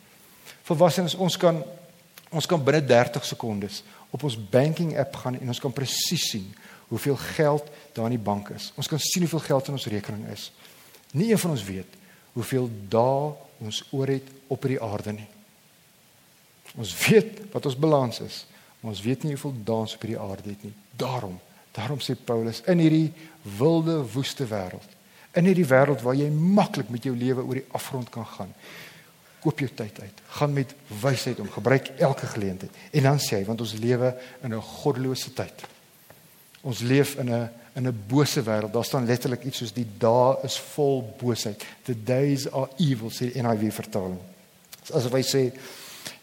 Volwassenes, 0.67 1.15
ons 1.15 1.37
kan 1.39 1.61
ons 2.27 2.43
kan 2.43 2.59
binne 2.59 2.81
30 2.83 3.23
sekondes 3.23 3.83
op 4.11 4.25
ons 4.27 4.35
banking 4.51 4.97
app 4.99 5.15
gaan 5.21 5.37
en 5.39 5.53
ons 5.53 5.61
kan 5.63 5.71
presies 5.71 6.25
sien 6.33 6.49
hoeveel 6.89 7.15
geld 7.37 7.69
daar 7.95 8.09
in 8.09 8.17
die 8.17 8.25
bank 8.25 8.49
is. 8.55 8.73
Ons 8.75 8.89
kan 8.91 8.99
sien 8.99 9.23
hoeveel 9.23 9.45
geld 9.45 9.69
in 9.69 9.77
ons 9.77 9.87
rekening 9.91 10.25
is. 10.33 10.49
Nie 11.15 11.29
een 11.31 11.39
van 11.39 11.55
ons 11.55 11.63
weet 11.67 11.95
hoeveel 12.35 12.67
dae 12.91 13.31
ons 13.63 13.79
oor 13.95 14.11
het 14.11 14.27
op 14.51 14.67
hierdie 14.67 14.81
aarde 14.83 15.15
nie. 15.15 15.29
Ons 16.75 16.91
weet 17.07 17.39
wat 17.53 17.65
ons 17.65 17.79
balans 17.79 18.19
is, 18.27 18.43
maar 18.81 18.91
ons 18.91 19.01
weet 19.01 19.23
nie 19.23 19.33
hoeveel 19.33 19.55
dae 19.63 19.87
ons 19.87 19.95
op 19.95 20.03
hierdie 20.03 20.19
aarde 20.21 20.51
het 20.51 20.67
nie. 20.67 20.75
Daarom, 20.97 21.39
daarom 21.71 22.01
sê 22.01 22.15
Paulus 22.15 22.63
in 22.65 22.81
hierdie 22.81 23.13
wilde 23.57 23.99
woeste 24.13 24.47
wêreld, 24.49 24.95
in 25.37 25.45
hierdie 25.45 25.67
wêreld 25.69 26.01
waar 26.01 26.17
jy 26.17 26.29
maklik 26.33 26.89
met 26.89 27.05
jou 27.05 27.13
lewe 27.15 27.45
oor 27.45 27.59
die 27.59 27.69
afgrond 27.77 28.09
kan 28.13 28.25
gaan. 28.25 28.53
Koop 29.43 29.61
jou 29.61 29.69
tyd 29.69 29.99
uit. 30.01 30.21
Gaan 30.39 30.53
met 30.53 30.73
wysheid 31.01 31.39
om. 31.39 31.49
Gebruik 31.53 31.91
elke 32.01 32.25
geleentheid. 32.27 32.73
En 32.91 33.05
dan 33.11 33.21
sê 33.21 33.37
hy, 33.37 33.45
want 33.45 33.61
ons 33.61 33.77
lewe 33.77 34.15
in 34.41 34.53
'n 34.53 34.61
goddelose 34.61 35.33
tyd. 35.33 35.63
Ons 36.61 36.81
leef 36.81 37.15
in 37.21 37.29
'n 37.29 37.49
in 37.77 37.87
'n 37.87 38.03
bose 38.07 38.43
wêreld. 38.43 38.71
Daar 38.71 38.85
staan 38.85 39.05
letterlik 39.05 39.43
iets 39.43 39.57
soos 39.57 39.73
die 39.73 39.87
dae 39.97 40.37
is 40.43 40.59
vol 40.59 41.15
boosheid. 41.19 41.65
The 41.83 42.03
days 42.03 42.51
are 42.51 42.69
evil 42.77 43.09
sê 43.09 43.31
die 43.31 43.41
NIV 43.41 43.73
vertaling. 43.73 44.19
Asof 44.93 45.11
hy 45.11 45.21
sê 45.21 45.53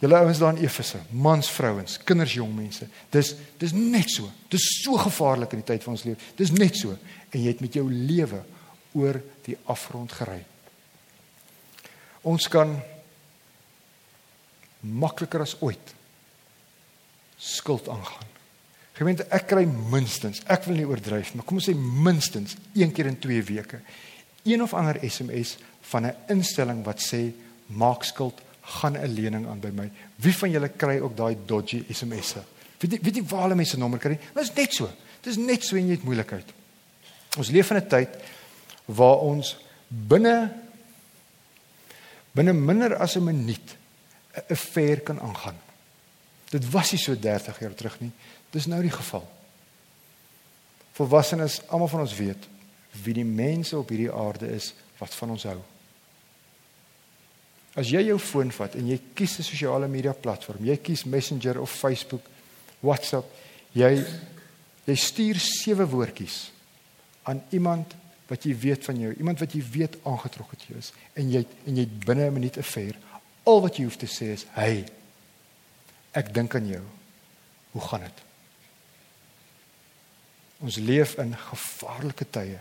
julle 0.01 0.19
ouens 0.21 0.39
daar 0.39 0.57
in 0.57 0.65
Efese, 0.65 1.01
mans, 1.11 1.51
vrouens, 1.51 1.99
kinders, 2.07 2.37
jong 2.39 2.55
mense. 2.57 2.89
Dis 3.11 3.35
dis 3.61 3.75
net 3.77 4.11
so. 4.11 4.31
Dis 4.53 4.67
so 4.83 4.99
gevaarlik 5.01 5.55
in 5.55 5.63
die 5.63 5.69
tyd 5.73 5.85
van 5.87 5.97
ons 5.97 6.05
lewe. 6.07 6.21
Dis 6.37 6.53
net 6.55 6.79
so 6.79 6.97
en 7.31 7.41
jy 7.41 7.49
het 7.49 7.63
met 7.65 7.75
jou 7.75 7.87
lewe 7.91 8.43
oor 8.95 9.21
die 9.47 9.57
afgrond 9.71 10.13
gery. 10.15 10.41
Ons 12.25 12.49
kan 12.49 12.77
makliker 14.81 15.45
as 15.45 15.57
ooit 15.61 15.93
skuld 17.41 17.89
aangaan. 17.89 18.31
Gemeente, 18.95 19.27
ek 19.35 19.49
kry 19.51 19.65
minstens, 19.67 20.41
ek 20.47 20.69
wil 20.69 20.79
nie 20.79 20.87
oordryf, 20.87 21.33
maar 21.35 21.45
kom 21.49 21.59
ons 21.59 21.67
sê 21.67 21.75
minstens 21.75 22.55
een 22.79 22.93
keer 22.95 23.11
in 23.11 23.19
2 23.19 23.43
weke 23.49 23.81
een 24.45 24.63
of 24.63 24.75
ander 24.75 24.99
SMS 25.03 25.57
van 25.81 26.07
'n 26.07 26.17
instelling 26.29 26.85
wat 26.85 27.01
sê 27.01 27.33
maak 27.67 28.05
skuld, 28.05 28.41
gaan 28.65 28.97
'n 28.97 29.15
lening 29.15 29.47
aan 29.47 29.61
by 29.61 29.69
my. 29.69 29.91
Wie 30.17 30.37
van 30.37 30.51
julle 30.51 30.69
kry 30.69 31.01
ook 31.01 31.17
daai 31.17 31.37
dodgy 31.47 31.85
SMS'e? 31.91 32.43
Weet 32.79 32.93
jy 32.93 32.99
weet 33.03 33.17
jy 33.17 33.25
waar 33.25 33.43
hulle 33.43 33.55
mense 33.55 33.79
nommer 33.79 33.99
kry? 33.99 34.19
Dit 34.35 34.43
is 34.43 34.53
net 34.55 34.73
so. 34.73 34.91
Dit 35.21 35.33
is 35.33 35.37
net 35.37 35.65
so 35.65 35.77
en 35.77 35.87
jy 35.87 35.97
het 35.97 36.05
moeilikheid. 36.05 36.53
Ons 37.39 37.51
leef 37.51 37.71
in 37.71 37.77
'n 37.77 37.89
tyd 37.89 38.09
waar 38.87 39.19
ons 39.19 39.57
binne 39.89 40.53
binne 42.33 42.53
minder 42.53 42.97
as 42.97 43.17
'n 43.17 43.25
minuut 43.25 43.77
'n 44.35 44.53
affair 44.53 45.01
kan 45.01 45.21
aangaan. 45.21 45.57
Dit 46.51 46.71
was 46.71 46.93
nie 46.93 47.01
so 47.01 47.19
30 47.19 47.59
jaar 47.59 47.75
terug 47.75 48.01
nie. 48.01 48.13
Dis 48.51 48.67
nou 48.67 48.83
die 48.83 48.91
geval. 48.91 49.29
Volwassenes, 50.93 51.63
almal 51.69 51.89
van 51.89 52.01
ons 52.01 52.17
weet 52.17 52.49
wie 53.03 53.15
die 53.15 53.25
mense 53.25 53.79
op 53.79 53.89
hierdie 53.89 54.13
aarde 54.13 54.47
is 54.55 54.75
wat 54.99 55.15
van 55.15 55.31
ons 55.31 55.43
hou. 55.43 55.59
As 57.75 57.91
jy 57.91 58.05
jou 58.07 58.19
foon 58.19 58.53
vat 58.55 58.75
en 58.79 58.89
jy 58.89 59.01
kies 59.15 59.39
'n 59.39 59.43
sosiale 59.43 59.89
media 59.89 60.13
platform, 60.13 60.65
jy 60.65 60.77
kies 60.77 61.05
Messenger 61.05 61.61
of 61.61 61.71
Facebook, 61.71 62.23
WhatsApp, 62.81 63.27
jy 63.73 64.05
jy 64.87 64.95
stuur 64.95 65.39
sewe 65.39 65.87
woordjies 65.87 66.51
aan 67.25 67.43
iemand 67.51 67.95
wat 68.29 68.45
jy 68.45 68.55
weet 68.55 68.85
van 68.85 69.01
jou, 69.01 69.15
iemand 69.17 69.41
wat 69.41 69.53
jy 69.53 69.63
weet 69.73 69.97
aangetrok 70.05 70.51
het 70.51 70.67
jou 70.69 70.79
is 70.79 70.93
en 71.15 71.31
jy 71.31 71.47
en 71.67 71.77
jy 71.77 71.87
binne 71.87 72.27
'n 72.27 72.33
minuut 72.33 72.57
'n 72.57 72.61
affair 72.61 72.95
Al 73.45 73.61
wat 73.61 73.77
jy 73.77 73.85
hoef 73.85 73.99
te 74.01 74.09
sê 74.09 74.33
is: 74.33 74.47
"Hey, 74.57 74.85
ek 76.13 76.33
dink 76.35 76.55
aan 76.55 76.67
jou. 76.69 76.83
Hoe 77.73 77.83
gaan 77.83 78.01
dit?" 78.01 78.23
Ons 80.65 80.77
leef 80.77 81.19
in 81.19 81.37
gevaarlike 81.37 82.27
tye, 82.31 82.59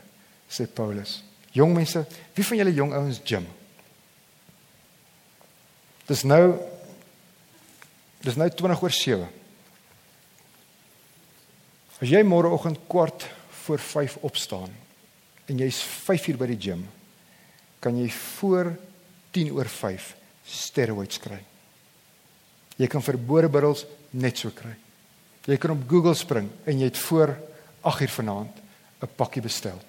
sê 0.49 0.67
Paulus. 0.67 1.23
Jong 1.51 1.73
mense, 1.73 2.05
wie 2.33 2.45
van 2.45 2.57
julle 2.57 2.73
jong 2.73 2.93
ouens 2.93 3.21
gym? 3.23 3.47
Dis 6.07 6.23
nou 6.23 6.59
Dis 8.23 8.37
nou 8.39 8.47
20 8.47 8.83
oor 8.85 8.93
7. 8.95 9.25
As 11.99 12.11
jy 12.11 12.21
môreoggend 12.27 12.79
kwart 12.91 13.25
voor 13.63 13.79
5 13.83 14.15
opstaan 14.27 14.71
en 15.51 15.59
jy's 15.59 15.81
5 15.83 16.29
uur 16.31 16.39
by 16.39 16.47
die 16.53 16.59
gym, 16.59 16.85
kan 17.83 17.95
jy 17.99 18.07
voor 18.39 18.71
10 19.35 19.51
oor 19.55 19.67
steroids 20.43 21.19
kry. 21.19 21.39
Jy 22.79 22.87
kan 22.87 23.03
verbode 23.03 23.51
middels 23.51 23.85
net 24.11 24.39
so 24.39 24.51
kry. 24.55 24.73
Jy 25.47 25.57
kan 25.59 25.75
op 25.75 25.83
Google 25.87 26.15
spring 26.15 26.49
en 26.65 26.79
jy 26.79 26.87
het 26.87 26.99
voor 27.03 27.35
8uur 27.83 28.11
vanaand 28.19 28.55
'n 29.03 29.15
pakkie 29.15 29.43
bestel. 29.43 29.79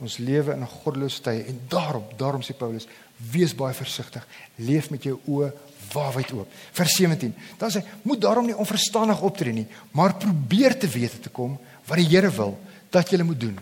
Ons 0.00 0.16
lewe 0.16 0.52
in 0.52 0.62
'n 0.62 0.74
goddelose 0.82 1.20
tye 1.20 1.44
en 1.44 1.60
daarom, 1.68 2.04
daarom 2.16 2.42
sê 2.42 2.56
Paulus, 2.56 2.86
wees 3.16 3.54
baie 3.54 3.74
versigtig. 3.74 4.26
Leef 4.56 4.90
met 4.90 5.02
jou 5.02 5.20
oë 5.26 5.52
waawyd 5.92 6.32
oop. 6.32 6.48
Vers 6.72 6.94
17. 6.94 7.34
Dan 7.58 7.70
sê, 7.70 7.82
moet 8.02 8.20
daarom 8.20 8.46
nie 8.46 8.56
onverstandig 8.56 9.20
optree 9.20 9.52
nie, 9.52 9.66
maar 9.90 10.16
probeer 10.16 10.78
te 10.78 10.88
wete 10.88 11.20
te 11.20 11.28
kom 11.28 11.58
wat 11.86 11.96
die 11.96 12.08
Here 12.08 12.30
wil 12.30 12.58
dat 12.90 13.10
jy 13.10 13.22
moet 13.22 13.40
doen. 13.40 13.58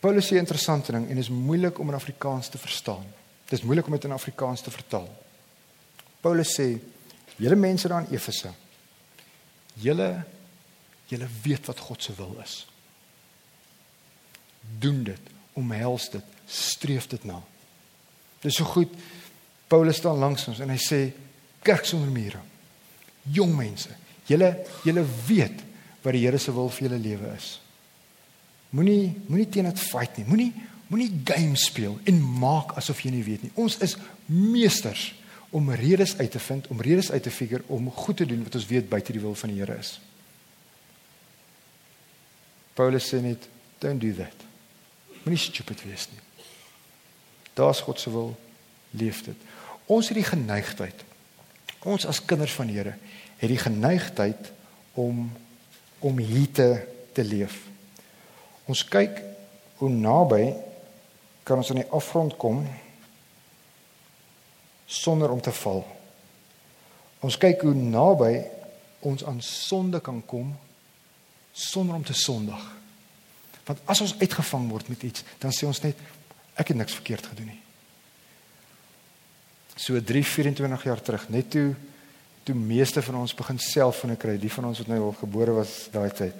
Paulus 0.00 0.26
sê 0.26 0.34
'n 0.34 0.46
interessante 0.46 0.92
ding 0.92 1.10
en 1.10 1.16
is 1.16 1.28
moeilik 1.28 1.78
om 1.78 1.88
in 1.88 1.94
Afrikaans 1.94 2.48
te 2.48 2.58
verstaan. 2.58 3.04
Dit 3.44 3.58
is 3.58 3.64
moeilik 3.64 3.86
om 3.86 3.92
dit 3.92 4.04
in 4.04 4.12
Afrikaans 4.12 4.60
te 4.60 4.70
vertaal. 4.70 5.08
Paulus 6.20 6.60
sê: 6.60 6.78
"Julle 7.36 7.56
mense 7.56 7.88
daar 7.88 8.04
in 8.06 8.14
Efese, 8.14 8.50
julle 9.74 10.24
julle 11.08 11.28
weet 11.42 11.66
wat 11.66 11.78
God 11.78 12.02
se 12.02 12.14
wil 12.16 12.36
is. 12.44 12.66
Doen 14.78 15.02
dit, 15.06 15.30
omhels 15.56 16.10
dit, 16.12 16.24
streef 16.46 17.08
dit 17.08 17.24
na." 17.24 17.42
Dit 18.40 18.50
is 18.52 18.58
so 18.60 18.64
goed. 18.64 18.92
Paulus 19.66 19.96
staan 19.96 20.18
langs 20.18 20.46
ons 20.48 20.60
en 20.60 20.70
hy 20.70 20.78
sê: 20.78 21.12
"Kerk 21.62 21.84
sonder 21.84 22.10
mure. 22.10 22.40
Jong 23.22 23.56
mense, 23.56 23.90
julle 24.26 24.56
julle 24.84 25.04
weet 25.26 25.64
wat 26.02 26.12
die 26.12 26.24
Here 26.24 26.38
se 26.38 26.52
wil 26.52 26.68
vir 26.68 26.88
julle 26.88 27.00
lewe 27.02 27.34
is." 27.36 27.60
Moenie 28.70 29.16
moenie 29.26 29.48
teen 29.48 29.64
dit 29.64 29.80
fight 29.80 30.16
nie. 30.16 30.26
Moenie 30.28 30.52
moenie 30.88 31.20
game 31.24 31.56
speel 31.56 31.98
en 32.04 32.20
maak 32.40 32.72
asof 32.80 33.00
jy 33.04 33.12
nie 33.12 33.24
weet 33.24 33.42
nie. 33.42 33.52
Ons 33.60 33.76
is 33.84 33.96
meesters 34.26 35.14
om 35.50 35.70
redes 35.72 36.16
uit 36.18 36.30
te 36.30 36.40
vind, 36.40 36.66
om 36.72 36.80
redes 36.80 37.10
uit 37.10 37.22
te 37.22 37.30
figure 37.30 37.62
om 37.66 37.90
goed 37.92 38.16
te 38.16 38.26
doen 38.26 38.42
wat 38.44 38.54
ons 38.54 38.66
weet 38.68 38.88
buite 38.88 39.12
die 39.12 39.20
wil 39.20 39.34
van 39.34 39.52
die 39.52 39.60
Here 39.60 39.78
is. 39.78 39.98
Paulus 42.78 43.10
sê 43.10 43.18
net 43.24 43.48
don't 43.82 43.98
do 43.98 44.12
that. 44.14 44.46
Moenie 45.24 45.40
stupid 45.42 45.82
wees 45.82 46.06
nie. 46.12 46.46
Daar's 47.58 47.82
God 47.82 47.98
se 47.98 48.10
wil, 48.14 48.36
leef 48.94 49.24
dit. 49.26 49.46
Ons 49.90 50.12
het 50.12 50.18
die 50.20 50.28
geneigtheid 50.28 51.08
Ons 51.86 52.06
as 52.06 52.24
kinders 52.24 52.54
van 52.58 52.70
Here 52.72 52.96
het 53.38 53.50
die 53.50 53.60
geneigtheid 53.60 54.50
om 54.98 55.28
om 55.98 56.18
hier 56.18 56.50
te 56.54 56.68
te 57.14 57.24
leef. 57.24 57.64
Ons 58.66 58.84
kyk 58.86 59.22
hoe 59.78 59.90
naby 59.90 60.52
kan 61.42 61.58
ons 61.58 61.70
aan 61.70 61.80
die 61.80 61.94
afgrond 61.94 62.36
kom 62.38 62.60
sonder 64.86 65.30
om 65.30 65.40
te 65.42 65.54
val. 65.54 65.82
Ons 67.22 67.38
kyk 67.38 67.62
hoe 67.66 67.74
naby 67.74 68.44
ons 69.06 69.24
aan 69.26 69.40
sonde 69.42 70.00
kan 70.02 70.20
kom 70.26 70.52
sonder 71.58 71.94
om 71.98 72.04
te 72.04 72.14
sondig. 72.14 72.62
Want 73.66 73.80
as 73.90 74.00
ons 74.04 74.14
uitgevang 74.20 74.68
word 74.70 74.88
met 74.88 75.02
iets, 75.02 75.24
dan 75.42 75.52
sê 75.52 75.66
ons 75.68 75.82
net 75.82 75.98
ek 76.58 76.72
het 76.72 76.78
niks 76.78 76.96
verkeerd 76.98 77.26
gedoen 77.32 77.50
nie. 77.52 77.62
So 79.78 80.00
3 80.02 80.24
24 80.24 80.86
jaar 80.88 81.02
terug, 81.02 81.28
net 81.28 81.50
toe 81.54 81.74
toe 82.48 82.56
meeste 82.56 83.02
van 83.04 83.18
ons 83.20 83.34
begin 83.36 83.58
selfone 83.60 84.14
kry, 84.16 84.38
die 84.40 84.48
van 84.48 84.70
ons 84.70 84.78
wat 84.80 84.88
nou 84.88 85.02
al 85.10 85.16
gebore 85.18 85.52
was 85.58 85.72
daai 85.92 86.08
tyd. 86.16 86.36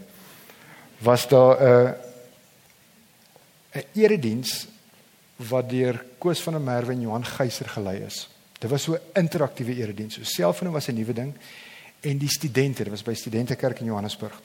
Was 1.04 1.26
daar 1.28 1.60
'n 1.60 1.94
'n 3.76 3.84
erediens 3.94 4.66
wat 5.36 5.68
deur 5.70 6.04
Koos 6.18 6.40
van 6.40 6.52
der 6.52 6.62
Merwe 6.62 6.92
en 6.92 7.00
Johan 7.00 7.24
Geyser 7.24 7.68
gelei 7.68 8.02
is. 8.06 8.28
Dit 8.58 8.70
was 8.70 8.82
so 8.82 8.94
'n 8.94 9.20
interaktiewe 9.20 9.74
erediens. 9.74 10.14
So 10.14 10.24
selfone 10.24 10.70
was 10.70 10.88
'n 10.88 10.94
nuwe 10.94 11.12
ding 11.12 11.34
en 12.00 12.18
die 12.18 12.30
studente, 12.30 12.82
dit 12.82 12.92
was 12.92 13.02
by 13.02 13.14
Studentekerk 13.14 13.80
in 13.80 13.86
Johannesburg. 13.86 14.40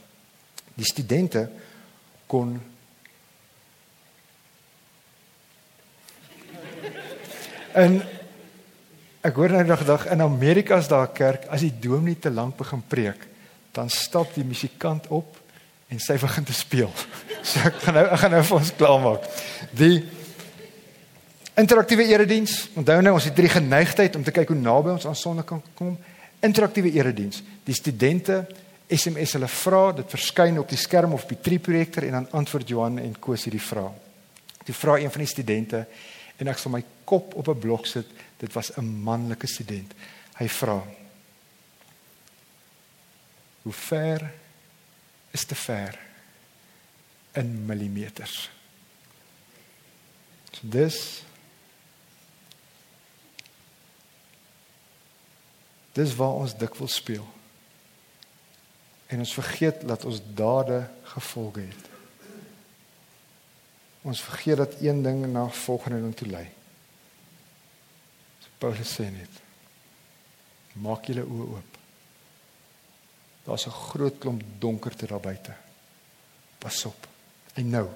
Die 0.76 0.86
studente 0.86 1.50
kon 2.28 2.56
en 7.74 8.00
ek 9.24 9.38
hoor 9.38 9.54
nou 9.56 9.64
nog 9.66 9.86
dag 9.88 10.08
in 10.14 10.22
Amerika 10.22 10.78
is 10.78 10.88
daar 10.88 11.08
'n 11.08 11.14
kerk 11.14 11.46
as 11.50 11.62
die 11.62 11.74
dominee 11.80 12.20
te 12.20 12.32
lank 12.32 12.58
begin 12.58 12.84
preek, 12.88 13.28
dan 13.72 13.90
stap 13.90 14.34
die 14.34 14.44
musikant 14.44 15.08
op 15.08 15.38
en 15.88 16.00
sy 16.00 16.18
begin 16.18 16.44
te 16.44 16.54
speel. 16.54 16.92
So 17.44 17.60
ek 17.60 17.74
gaan 17.84 17.94
nou 17.94 18.06
ek 18.08 18.20
gaan 18.20 18.32
nou 18.32 18.44
vir 18.44 18.58
ons 18.58 18.76
klaarmaak. 18.76 19.24
Die 19.72 20.04
interaktiewe 21.60 22.06
erediens, 22.08 22.70
onthou 22.74 23.02
nou 23.02 23.14
ons 23.14 23.26
het 23.28 23.36
drie 23.36 23.50
geneigtheid 23.50 24.16
om 24.16 24.24
te 24.24 24.32
kyk 24.32 24.48
hoe 24.48 24.58
naby 24.58 24.90
ons 24.90 25.06
aan 25.06 25.16
sonde 25.16 25.44
kan 25.44 25.62
kom. 25.76 25.98
Interaktiewe 26.40 26.92
erediens. 26.92 27.44
Die 27.64 27.76
studente 27.76 28.48
SMS 28.93 29.36
hulle 29.38 29.49
vra, 29.49 29.84
dit 29.97 30.10
verskyn 30.13 30.60
op 30.62 30.69
die 30.69 30.79
skerm 30.79 31.13
of 31.15 31.25
op 31.25 31.34
die 31.34 31.41
triprojektor 31.41 32.06
en 32.08 32.17
dan 32.19 32.32
antwoord 32.39 32.69
Johan 32.69 32.99
en 33.01 33.19
Koos 33.19 33.47
hierdie 33.47 33.63
vraag. 33.63 33.95
Die 34.63 34.75
vra 34.75 34.97
een 34.99 35.12
van 35.12 35.23
die 35.23 35.32
studente 35.32 35.86
en 36.39 36.51
ek 36.51 36.60
sal 36.62 36.71
my 36.73 36.84
kop 37.06 37.34
op 37.39 37.49
'n 37.49 37.60
blok 37.60 37.86
sit. 37.86 38.08
Dit 38.38 38.53
was 38.53 38.71
'n 38.77 38.86
manlike 39.03 39.47
student. 39.47 39.93
Hy 40.38 40.47
vra: 40.47 40.84
Hoe 43.63 43.73
ver 43.73 44.34
is 45.32 45.45
te 45.45 45.56
ver 45.56 45.99
in 47.34 47.65
millimeters? 47.65 48.49
So 50.51 50.62
dis 50.62 51.23
Dis 55.93 56.15
waar 56.15 56.41
ons 56.41 56.56
dikwels 56.58 56.95
speel. 56.97 57.25
En 59.13 59.19
ons 59.21 59.34
vergeet 59.34 59.84
dat 59.88 60.06
ons 60.10 60.21
dade 60.34 60.80
gevolge 61.04 61.60
het. 61.60 61.89
Ons 64.02 64.23
vergeet 64.26 64.58
dat 64.58 64.80
een 64.82 65.04
ding 65.06 65.26
na 65.30 65.45
volgende 65.47 66.02
ding 66.02 66.15
toe 66.15 66.28
lei. 66.28 66.47
So 68.41 68.58
Paulus 68.58 68.95
sê 68.97 69.06
net: 69.13 69.38
Maak 70.82 71.06
julle 71.06 71.28
oë 71.30 71.47
oop. 71.54 71.78
Daar's 73.45 73.67
'n 73.67 73.80
groot 73.91 74.17
klomp 74.17 74.41
donkerte 74.60 75.06
daar 75.08 75.19
buite. 75.19 75.54
Pas 76.58 76.86
op. 76.86 77.08
En 77.54 77.69
nou. 77.69 77.88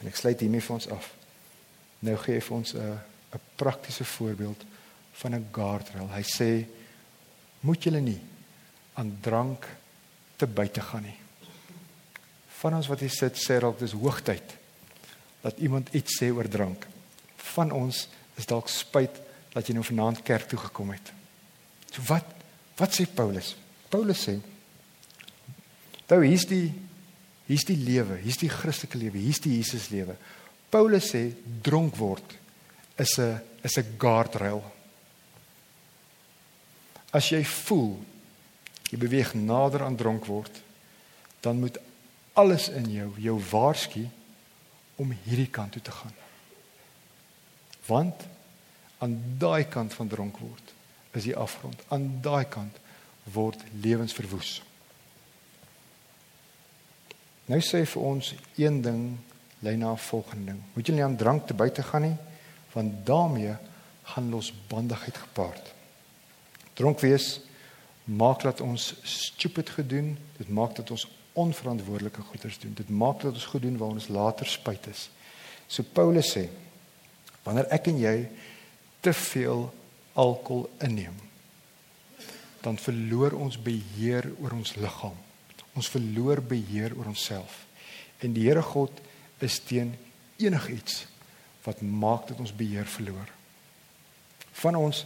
En 0.00 0.06
ek 0.06 0.16
sluit 0.16 0.40
hiermee 0.40 0.62
vir 0.62 0.74
ons 0.74 0.88
af. 0.88 1.14
Nou 1.98 2.16
gee 2.16 2.34
hy 2.34 2.40
vir 2.40 2.56
ons 2.56 2.74
'n 2.74 3.00
'n 3.32 3.40
praktiese 3.56 4.04
voorbeeld 4.04 4.64
van 5.12 5.34
'n 5.34 5.48
guardrail. 5.52 6.10
Hy 6.12 6.22
sê: 6.22 6.68
Moet 7.60 7.82
julle 7.82 8.00
nie 8.00 8.27
aan 8.98 9.14
drank 9.22 9.66
te 10.36 10.46
buite 10.46 10.82
gaan 10.82 11.06
nie. 11.06 11.16
Van 12.58 12.74
ons 12.74 12.88
wat 12.90 13.02
hier 13.04 13.14
sit 13.14 13.38
sê 13.38 13.60
dalk 13.62 13.78
dis 13.78 13.94
hoogtyd 13.94 14.56
dat 15.44 15.60
iemand 15.62 15.92
iets 15.94 16.18
sê 16.18 16.32
oor 16.34 16.48
drank. 16.50 16.86
Van 17.54 17.70
ons 17.74 18.06
is 18.38 18.48
dalk 18.50 18.70
spyt 18.72 19.20
dat 19.54 19.66
jy 19.66 19.76
nou 19.76 19.86
vanaand 19.86 20.24
kerk 20.26 20.50
toe 20.50 20.58
gekom 20.66 20.90
het. 20.94 21.12
So 21.92 22.02
wat 22.10 22.36
wat 22.78 22.94
sê 22.94 23.06
Paulus? 23.10 23.54
Paulus 23.90 24.20
sê 24.28 24.36
Nou 26.08 26.22
hier's 26.24 26.46
die 26.48 26.72
hier's 27.48 27.64
die 27.68 27.76
lewe, 27.76 28.18
hier's 28.22 28.40
die 28.40 28.50
Christelike 28.52 28.98
lewe, 29.00 29.20
hier's 29.20 29.40
die 29.44 29.54
Jesus 29.56 29.88
lewe. 29.92 30.16
Paulus 30.72 31.10
sê 31.12 31.26
dronk 31.64 31.96
word 31.96 32.36
is 32.98 33.18
'n 33.18 33.40
is 33.62 33.78
'n 33.78 33.96
guardrail. 33.98 34.62
As 37.12 37.30
jy 37.30 37.44
voel 37.44 37.98
jy 38.88 38.98
beweeg 38.98 39.34
nader 39.34 39.84
aan 39.84 39.96
dronk 39.96 40.26
word, 40.26 40.62
dan 41.40 41.60
moet 41.60 41.78
alles 42.38 42.68
in 42.68 42.90
jou 42.92 43.10
jou 43.20 43.36
waarsku 43.50 44.06
om 44.96 45.14
hierdie 45.24 45.50
kant 45.50 45.72
toe 45.72 45.82
te 45.82 45.94
gaan. 45.94 46.14
Want 47.86 48.26
aan 48.98 49.16
daai 49.38 49.64
kant 49.64 49.94
van 49.94 50.08
dronk 50.08 50.38
word 50.42 50.74
is 51.16 51.24
die 51.24 51.36
afgrond. 51.36 51.82
Aan 51.88 52.18
daai 52.22 52.44
kant 52.50 52.76
word 53.32 53.62
lewens 53.80 54.14
verwoes. 54.14 54.58
Nou 57.48 57.60
sê 57.64 57.84
vir 57.88 58.02
ons 58.04 58.34
een 58.60 58.82
ding 58.84 59.02
lei 59.64 59.76
na 59.76 59.92
'n 59.92 59.98
volgende 59.98 60.52
ding. 60.52 60.62
Moet 60.74 60.86
jy 60.86 60.94
nie 60.94 61.04
aan 61.04 61.16
drank 61.16 61.46
te 61.46 61.54
buite 61.54 61.82
gaan 61.82 62.02
nie, 62.02 62.16
want 62.72 63.06
daarmee 63.06 63.56
gaan 64.02 64.30
losbandigheid 64.30 65.16
gepaard. 65.16 65.72
Dronk 66.74 67.00
wees 67.00 67.40
maak 68.08 68.42
dat 68.42 68.60
ons 68.64 68.94
stupid 69.04 69.70
gedoen, 69.76 70.14
dit 70.38 70.48
maak 70.48 70.76
dat 70.76 70.90
ons 70.90 71.06
onverantwoordelike 71.38 72.22
goeders 72.30 72.58
doen. 72.58 72.74
Dit 72.74 72.88
maak 72.88 73.20
dat 73.20 73.36
ons 73.36 73.44
goed 73.44 73.62
doen 73.62 73.76
waar 73.76 73.94
ons 73.94 74.08
later 74.08 74.46
spyt 74.48 74.88
is. 74.90 75.08
So 75.68 75.84
Paulus 75.92 76.32
sê, 76.32 76.48
wanneer 77.44 77.68
ek 77.74 77.90
en 77.92 78.00
jy 78.00 78.16
te 79.04 79.12
veel 79.12 79.68
alkohol 80.18 80.66
inneem, 80.82 81.14
dan 82.64 82.80
verloor 82.80 83.36
ons 83.38 83.58
beheer 83.60 84.26
oor 84.40 84.56
ons 84.56 84.74
liggaam. 84.80 85.14
Ons 85.78 85.90
verloor 85.92 86.42
beheer 86.42 86.96
oor 86.96 87.12
onsself. 87.12 87.60
En 88.18 88.32
die 88.34 88.48
Here 88.48 88.64
God 88.64 88.90
is 89.44 89.60
teen 89.62 89.92
enigiets 90.42 91.04
wat 91.62 91.84
maak 91.84 92.26
dat 92.32 92.40
ons 92.42 92.54
beheer 92.56 92.88
verloor. 92.88 93.28
Van 94.58 94.74
ons 94.74 95.04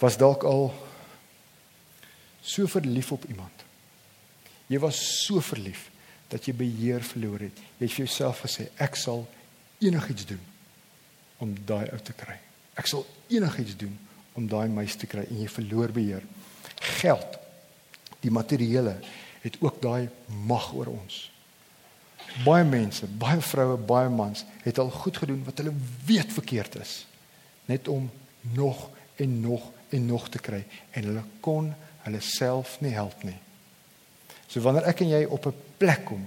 was 0.00 0.18
dalk 0.18 0.42
al 0.48 0.72
so 2.42 2.66
verlief 2.66 3.12
op 3.12 3.24
iemand 3.30 3.62
Jy 4.72 4.80
was 4.80 4.98
so 5.26 5.42
verlief 5.44 5.88
dat 6.32 6.46
jy 6.48 6.54
beheer 6.56 7.04
verloor 7.04 7.44
het. 7.44 7.58
Jy 7.76 7.84
het 7.84 7.92
vir 7.92 8.04
jouself 8.06 8.44
gesê 8.46 8.68
ek 8.80 8.96
sal 8.96 9.26
enigiets 9.82 10.24
doen 10.30 10.40
om 11.42 11.52
daai 11.68 11.90
ou 11.92 11.98
te 12.00 12.14
kry. 12.16 12.38
Ek 12.78 12.88
sal 12.88 13.04
enigiets 13.32 13.76
doen 13.76 13.92
om 14.38 14.46
daai 14.48 14.70
meisie 14.72 15.02
te 15.02 15.10
kry 15.10 15.26
en 15.26 15.42
jy 15.42 15.50
verloor 15.52 15.92
beheer. 15.92 16.24
Geld, 17.02 17.36
die 18.22 18.32
materiële 18.32 18.96
het 19.42 19.58
ook 19.60 19.82
daai 19.82 20.08
mag 20.48 20.70
oor 20.78 20.92
ons. 20.94 21.26
Baie 22.46 22.64
mense, 22.64 23.04
baie 23.20 23.42
vroue, 23.44 23.76
baie 23.76 24.08
mans 24.08 24.46
het 24.62 24.78
al 24.80 24.92
goed 24.94 25.18
gedoen 25.20 25.42
wat 25.44 25.60
hulle 25.60 25.74
weet 26.08 26.32
verkeerd 26.32 26.78
is 26.80 27.02
net 27.68 27.86
om 27.92 28.08
nog 28.56 28.88
en 29.20 29.34
nog 29.42 29.68
en 29.92 30.06
nog 30.08 30.24
te 30.32 30.40
kry 30.42 30.62
en 30.96 31.04
hulle 31.10 31.22
kon 31.44 31.68
hulle 32.02 32.20
self 32.20 32.80
nie 32.80 32.94
help 32.94 33.22
nie. 33.22 33.38
So 34.46 34.60
wanneer 34.60 34.88
ek 34.90 35.00
en 35.00 35.08
jy 35.08 35.24
op 35.24 35.46
'n 35.46 35.54
plek 35.78 36.04
kom 36.04 36.26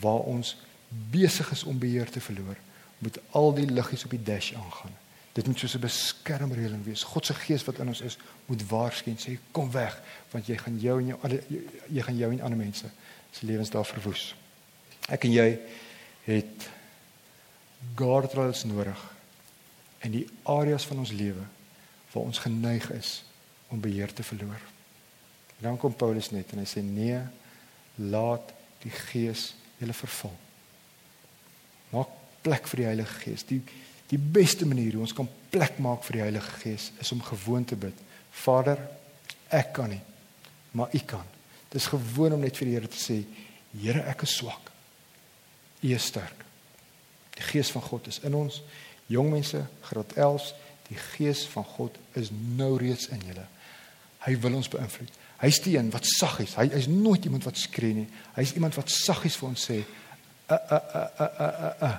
waar 0.00 0.22
ons 0.28 0.56
besig 0.88 1.50
is 1.50 1.64
om 1.64 1.78
beheer 1.78 2.10
te 2.10 2.20
verloor, 2.20 2.56
moet 2.98 3.18
al 3.30 3.54
die 3.54 3.66
liggies 3.66 4.04
op 4.04 4.10
die 4.10 4.22
dash 4.22 4.52
aangaan. 4.54 4.94
Dit 5.32 5.46
moet 5.46 5.58
soos 5.58 5.74
'n 5.74 5.80
beskermreëling 5.80 6.84
wees. 6.84 7.02
God 7.02 7.26
se 7.26 7.34
gees 7.34 7.64
wat 7.64 7.78
in 7.78 7.88
ons 7.88 8.00
is, 8.00 8.18
moet 8.46 8.68
waarsku 8.68 9.10
en 9.10 9.18
sê 9.18 9.38
kom 9.50 9.70
weg 9.70 10.02
want 10.30 10.46
jy 10.46 10.56
gaan 10.56 10.78
jou 10.80 11.00
en 11.00 11.06
jou 11.06 11.18
alle 11.22 11.42
jy 11.88 12.02
gaan 12.02 12.16
jou 12.16 12.32
en 12.32 12.40
ander 12.40 12.58
mense 12.58 12.86
se 13.30 13.46
lewens 13.46 13.70
daar 13.70 13.84
verwoes. 13.84 14.34
Ek 15.08 15.24
en 15.24 15.32
jy 15.32 15.58
het 16.24 16.70
guardrails 17.94 18.64
nodig 18.64 19.14
in 20.00 20.10
die 20.10 20.26
areas 20.42 20.86
van 20.86 20.98
ons 20.98 21.12
lewe 21.12 21.44
waar 22.12 22.24
ons 22.24 22.38
geneig 22.38 22.90
is 22.90 23.24
om 23.68 23.80
beheer 23.80 24.12
te 24.12 24.22
verloor. 24.22 24.75
Dan 25.62 25.78
kom 25.80 25.94
Paulus 25.96 26.30
net 26.34 26.52
en 26.52 26.60
hy 26.60 26.68
sê 26.68 26.82
nee, 26.84 27.18
laat 28.12 28.52
die 28.82 28.92
Gees 28.92 29.54
julle 29.80 29.96
vervul. 29.96 30.34
Maak 31.94 32.12
plek 32.44 32.68
vir 32.70 32.82
die 32.82 32.88
Heilige 32.90 33.20
Gees. 33.24 33.44
Die 33.48 33.62
Die 34.10 34.18
beste 34.18 34.66
manier 34.66 34.94
hoe 34.94 35.02
ons 35.02 35.14
kan 35.16 35.28
plek 35.50 35.80
maak 35.82 36.04
vir 36.06 36.20
die 36.20 36.24
Heilige 36.28 36.60
Gees 36.62 36.90
is 37.02 37.10
om 37.12 37.22
gewoon 37.26 37.64
te 37.66 37.76
bid. 37.78 37.96
Vader, 38.30 38.78
ek 39.50 39.72
kan 39.74 39.90
nie, 39.90 40.02
maar 40.78 40.92
U 40.94 41.00
kan. 41.08 41.24
Dis 41.72 41.88
gewoon 41.90 42.36
om 42.36 42.44
net 42.44 42.58
vir 42.58 42.68
die 42.68 42.76
Here 42.76 42.90
te 42.90 43.00
sê, 43.00 43.22
Here, 43.76 44.04
ek 44.08 44.22
is 44.22 44.36
swak. 44.38 44.70
U 45.82 45.90
is 45.92 46.06
sterk. 46.06 46.44
Die 47.36 47.44
Gees 47.50 47.72
van 47.74 47.82
God 47.82 48.06
is 48.08 48.20
in 48.24 48.36
ons. 48.38 48.62
Jong 49.10 49.32
mense, 49.34 49.58
graad 49.88 50.14
11, 50.14 50.52
die 50.86 51.00
Gees 51.16 51.42
van 51.50 51.66
God 51.74 51.98
is 52.14 52.30
nou 52.30 52.76
reeds 52.78 53.10
in 53.12 53.26
julle. 53.26 53.44
Hy 54.22 54.36
wil 54.42 54.60
ons 54.60 54.70
beïnvloed. 54.70 55.18
Hy's 55.38 55.60
die 55.62 55.76
een 55.76 55.90
wat 55.90 56.06
sag 56.08 56.38
is. 56.40 56.54
Hy 56.54 56.70
is 56.72 56.86
nooit 56.88 57.24
iemand 57.24 57.44
wat 57.44 57.56
skree 57.56 57.94
nie. 57.94 58.08
Hy's 58.34 58.54
iemand 58.56 58.74
wat 58.74 58.90
saggies 58.90 59.36
vir 59.36 59.48
ons 59.48 59.64
sê, 59.70 59.84
"Uh 60.48 60.56
uh 60.70 60.80
uh 60.94 61.08
uh 61.20 61.30
uh 61.40 61.52
uh." 61.60 61.72
uh 61.82 61.96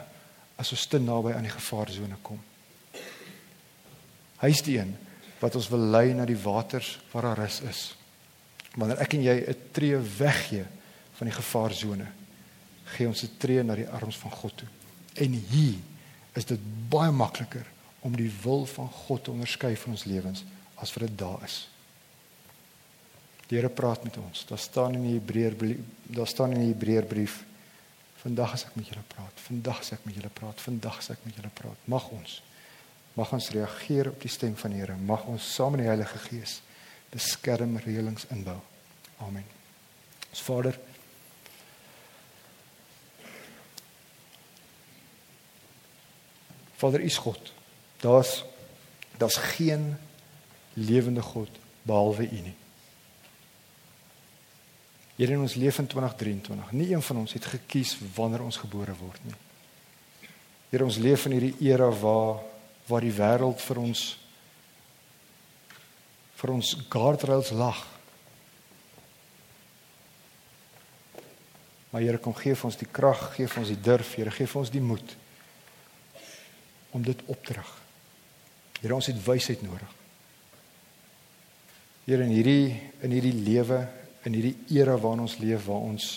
as 0.57 0.73
ons 0.73 0.87
te 0.89 0.99
naby 1.01 1.35
aan 1.35 1.45
die 1.45 1.53
gevaarsone 1.53 2.17
kom. 2.25 2.39
Hy's 4.41 4.63
die 4.65 4.77
een 4.79 4.95
wat 5.41 5.55
ons 5.57 5.69
wil 5.69 5.83
lei 5.93 6.13
na 6.17 6.25
die 6.25 6.37
waters 6.41 6.95
waar 7.11 7.29
daar 7.29 7.43
rus 7.43 7.59
is. 7.69 7.81
Wanneer 8.77 9.03
ek 9.05 9.13
en 9.13 9.23
jy 9.23 9.37
'n 9.45 9.69
tree 9.71 9.97
weggee 9.97 10.65
van 11.17 11.27
die 11.29 11.37
gevaarsone, 11.37 12.07
gee 12.97 13.07
ons 13.07 13.23
'n 13.23 13.37
tree 13.37 13.63
na 13.63 13.75
die 13.75 13.89
arms 13.89 14.17
van 14.17 14.31
God 14.31 14.57
toe. 14.57 14.67
En 15.13 15.31
hier 15.33 15.77
is 16.33 16.45
dit 16.45 16.59
baie 16.89 17.11
makliker 17.11 17.65
om 18.01 18.15
die 18.15 18.31
wil 18.43 18.65
van 18.65 18.89
God 18.89 19.23
te 19.23 19.31
onderskei 19.31 19.75
van 19.75 19.91
ons 19.91 20.05
lewens 20.05 20.43
as 20.75 20.93
wat 20.93 21.07
dit 21.07 21.17
daar 21.17 21.43
is. 21.43 21.69
Die 23.47 23.55
Here 23.55 23.69
praat 23.69 24.03
met 24.03 24.17
ons. 24.17 24.45
Daar 24.45 24.59
staan 24.59 24.97
in 24.99 25.05
die 25.07 25.13
Hebreër 25.19 25.55
daar 26.17 26.27
staan 26.27 26.51
in 26.51 26.65
die 26.65 26.73
Hebreërbrief 26.73 27.43
Vandag 28.17 28.53
as 28.57 28.65
ek 28.65 28.75
met 28.75 28.87
julle 28.89 29.03
praat, 29.07 29.41
vandag 29.45 29.79
as 29.83 29.93
ek 29.93 30.05
met 30.07 30.15
julle 30.17 30.31
praat, 30.33 30.61
vandag 30.63 30.97
as 30.99 31.11
ek 31.13 31.21
met 31.23 31.35
julle 31.37 31.51
praat, 31.53 31.83
mag 31.85 32.09
ons 32.11 32.41
mag 33.17 33.31
ons 33.33 33.49
reageer 33.49 34.11
op 34.11 34.19
die 34.21 34.29
stem 34.29 34.53
van 34.59 34.73
die 34.73 34.77
Here. 34.77 34.93
Mag 34.93 35.23
ons 35.25 35.45
saam 35.55 35.73
met 35.73 35.81
die 35.81 35.89
Heilige 35.89 36.19
Gees 36.27 36.59
beskerm 37.09 37.79
reëlings 37.81 38.27
inbou. 38.35 38.59
Amen. 39.25 39.45
Ons 40.29 40.43
Vader 40.45 40.77
Vader 46.77 47.01
is 47.01 47.17
God. 47.17 47.53
Daar's 48.03 48.43
daar's 49.17 49.39
geen 49.55 49.95
lewende 50.77 51.25
God 51.25 51.49
behalwe 51.89 52.29
U 52.29 52.41
nie. 52.51 52.57
Here 55.17 55.33
in 55.33 55.41
ons 55.41 55.55
lewe 55.57 55.81
in 55.81 55.87
2023. 55.87 56.71
Nie 56.77 56.91
een 56.93 57.01
van 57.01 57.23
ons 57.23 57.33
het 57.33 57.45
gekies 57.45 57.95
wanneer 58.13 58.43
ons 58.45 58.59
gebore 58.61 58.93
word 58.99 59.23
nie. 59.25 59.33
Here 60.69 60.85
ons 60.85 60.99
leef 61.01 61.25
in 61.25 61.33
hierdie 61.39 61.71
era 61.71 61.89
waar 61.89 62.43
waar 62.87 63.03
die 63.03 63.11
wêreld 63.11 63.59
vir 63.59 63.79
ons 63.81 64.01
vir 66.37 66.53
ons 66.53 66.69
guardrails 66.93 67.49
lag. 67.57 67.81
Maar 71.89 72.05
Here 72.05 72.21
kom 72.21 72.37
gee 72.37 72.53
vir 72.53 72.69
ons 72.69 72.77
die 72.77 72.87
krag, 72.87 73.31
gee 73.33 73.49
vir 73.49 73.63
ons 73.63 73.73
die 73.73 73.81
durf, 73.89 74.13
Here 74.15 74.31
gee 74.31 74.47
vir 74.47 74.61
ons 74.61 74.71
die 74.71 74.85
moed 74.85 75.17
om 76.93 77.01
dit 77.03 77.25
op 77.25 77.41
te 77.43 77.57
rig. 77.57 77.75
Here 78.83 78.95
ons 78.95 79.09
het 79.09 79.25
wysheid 79.25 79.65
nodig. 79.65 79.93
Here 82.05 82.23
in 82.23 82.37
hierdie 82.37 82.77
in 83.01 83.17
hierdie 83.17 83.39
lewe 83.41 83.87
in 84.27 84.35
hierdie 84.35 84.79
era 84.79 84.97
waarin 84.99 85.23
ons 85.23 85.37
leef 85.39 85.65
waar 85.69 85.87
ons 85.87 86.09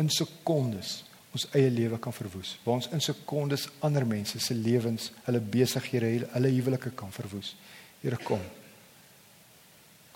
in 0.00 0.08
sekondes 0.12 1.02
ons 1.36 1.44
eie 1.52 1.70
lewe 1.70 1.98
kan 2.00 2.14
verwoes. 2.14 2.54
Waar 2.64 2.78
ons 2.78 2.88
in 2.94 3.02
sekondes 3.04 3.68
ander 3.84 4.06
mense 4.08 4.40
se 4.40 4.54
lewens, 4.56 5.10
hulle 5.26 5.40
besighede, 5.44 6.28
hulle 6.32 6.52
huwelike 6.54 6.94
kan 6.96 7.12
verwoes. 7.12 7.52
Here 8.00 8.16
kom. 8.24 8.42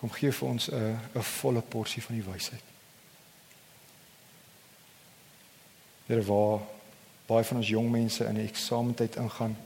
Kom 0.01 0.11
gee 0.17 0.33
vir 0.33 0.49
ons 0.49 0.69
'n 0.71 0.99
'n 1.15 1.23
volle 1.23 1.63
porsie 1.63 2.03
van 2.03 2.17
die 2.17 2.25
wysheid. 2.25 2.65
Here 6.07 6.23
waar 6.23 6.61
baie 7.27 7.45
van 7.45 7.57
ons 7.57 7.69
jong 7.69 7.91
mense 7.91 8.25
in 8.25 8.35
die 8.35 8.49
eksamentyd 8.49 9.17
ingaan. 9.17 9.57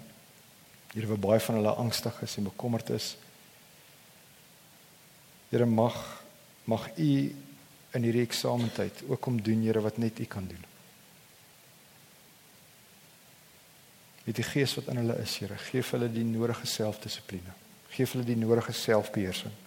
Here 0.92 1.06
waar 1.06 1.18
baie 1.18 1.40
van 1.40 1.54
hulle 1.54 1.74
angstig 1.74 2.22
is 2.22 2.36
en 2.36 2.44
bekommerd 2.44 2.90
is. 2.90 3.16
Here 5.50 5.66
mag 5.66 6.24
mag 6.64 6.98
u 6.98 7.34
in 7.96 8.06
hierdie 8.06 8.24
eksamentyd 8.26 9.04
ook 9.08 9.20
kom 9.20 9.38
doen 9.42 9.62
Here 9.64 9.82
wat 9.84 9.98
net 9.98 10.18
U 10.20 10.24
kan 10.30 10.46
doen. 10.48 10.64
Met 14.26 14.36
die 14.36 14.46
gees 14.46 14.74
wat 14.74 14.90
in 14.90 15.00
hulle 15.02 15.16
is, 15.22 15.36
Here, 15.38 15.58
gee 15.68 15.82
vir 15.82 15.98
hulle 15.98 16.10
die 16.12 16.26
nodige 16.26 16.66
selfdissipline. 16.66 17.54
Gee 17.94 18.06
vir 18.06 18.18
hulle 18.18 18.28
die 18.28 18.40
nodige 18.40 18.74
selfbeheersing 18.76 19.62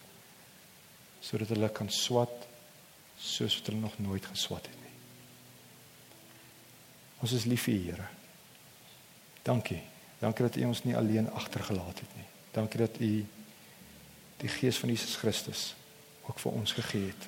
sodat 1.20 1.50
hulle 1.52 1.68
kan 1.76 1.90
swat 1.92 2.46
soos 3.20 3.58
wat 3.58 3.66
hulle 3.68 3.82
nog 3.84 3.98
nooit 4.00 4.24
geswat 4.32 4.70
het 4.70 4.76
nie. 4.80 4.94
Ons 7.20 7.34
is 7.36 7.48
lief 7.52 7.66
vir 7.68 7.76
U, 7.76 7.82
Here. 7.90 8.06
Dankie. 9.44 9.82
Dankie 10.20 10.46
dat 10.48 10.56
U 10.56 10.64
ons 10.70 10.84
nie 10.86 10.96
alleen 10.96 11.28
agtergelaat 11.32 12.00
het 12.00 12.16
nie. 12.16 12.28
Dankie 12.56 12.80
dat 12.80 13.02
U 13.04 13.12
die 14.40 14.52
gees 14.56 14.80
van 14.80 14.94
Jesus 14.94 15.18
Christus 15.20 15.66
ook 16.30 16.40
vir 16.40 16.56
ons 16.56 16.72
gegee 16.78 17.12
het. 17.12 17.28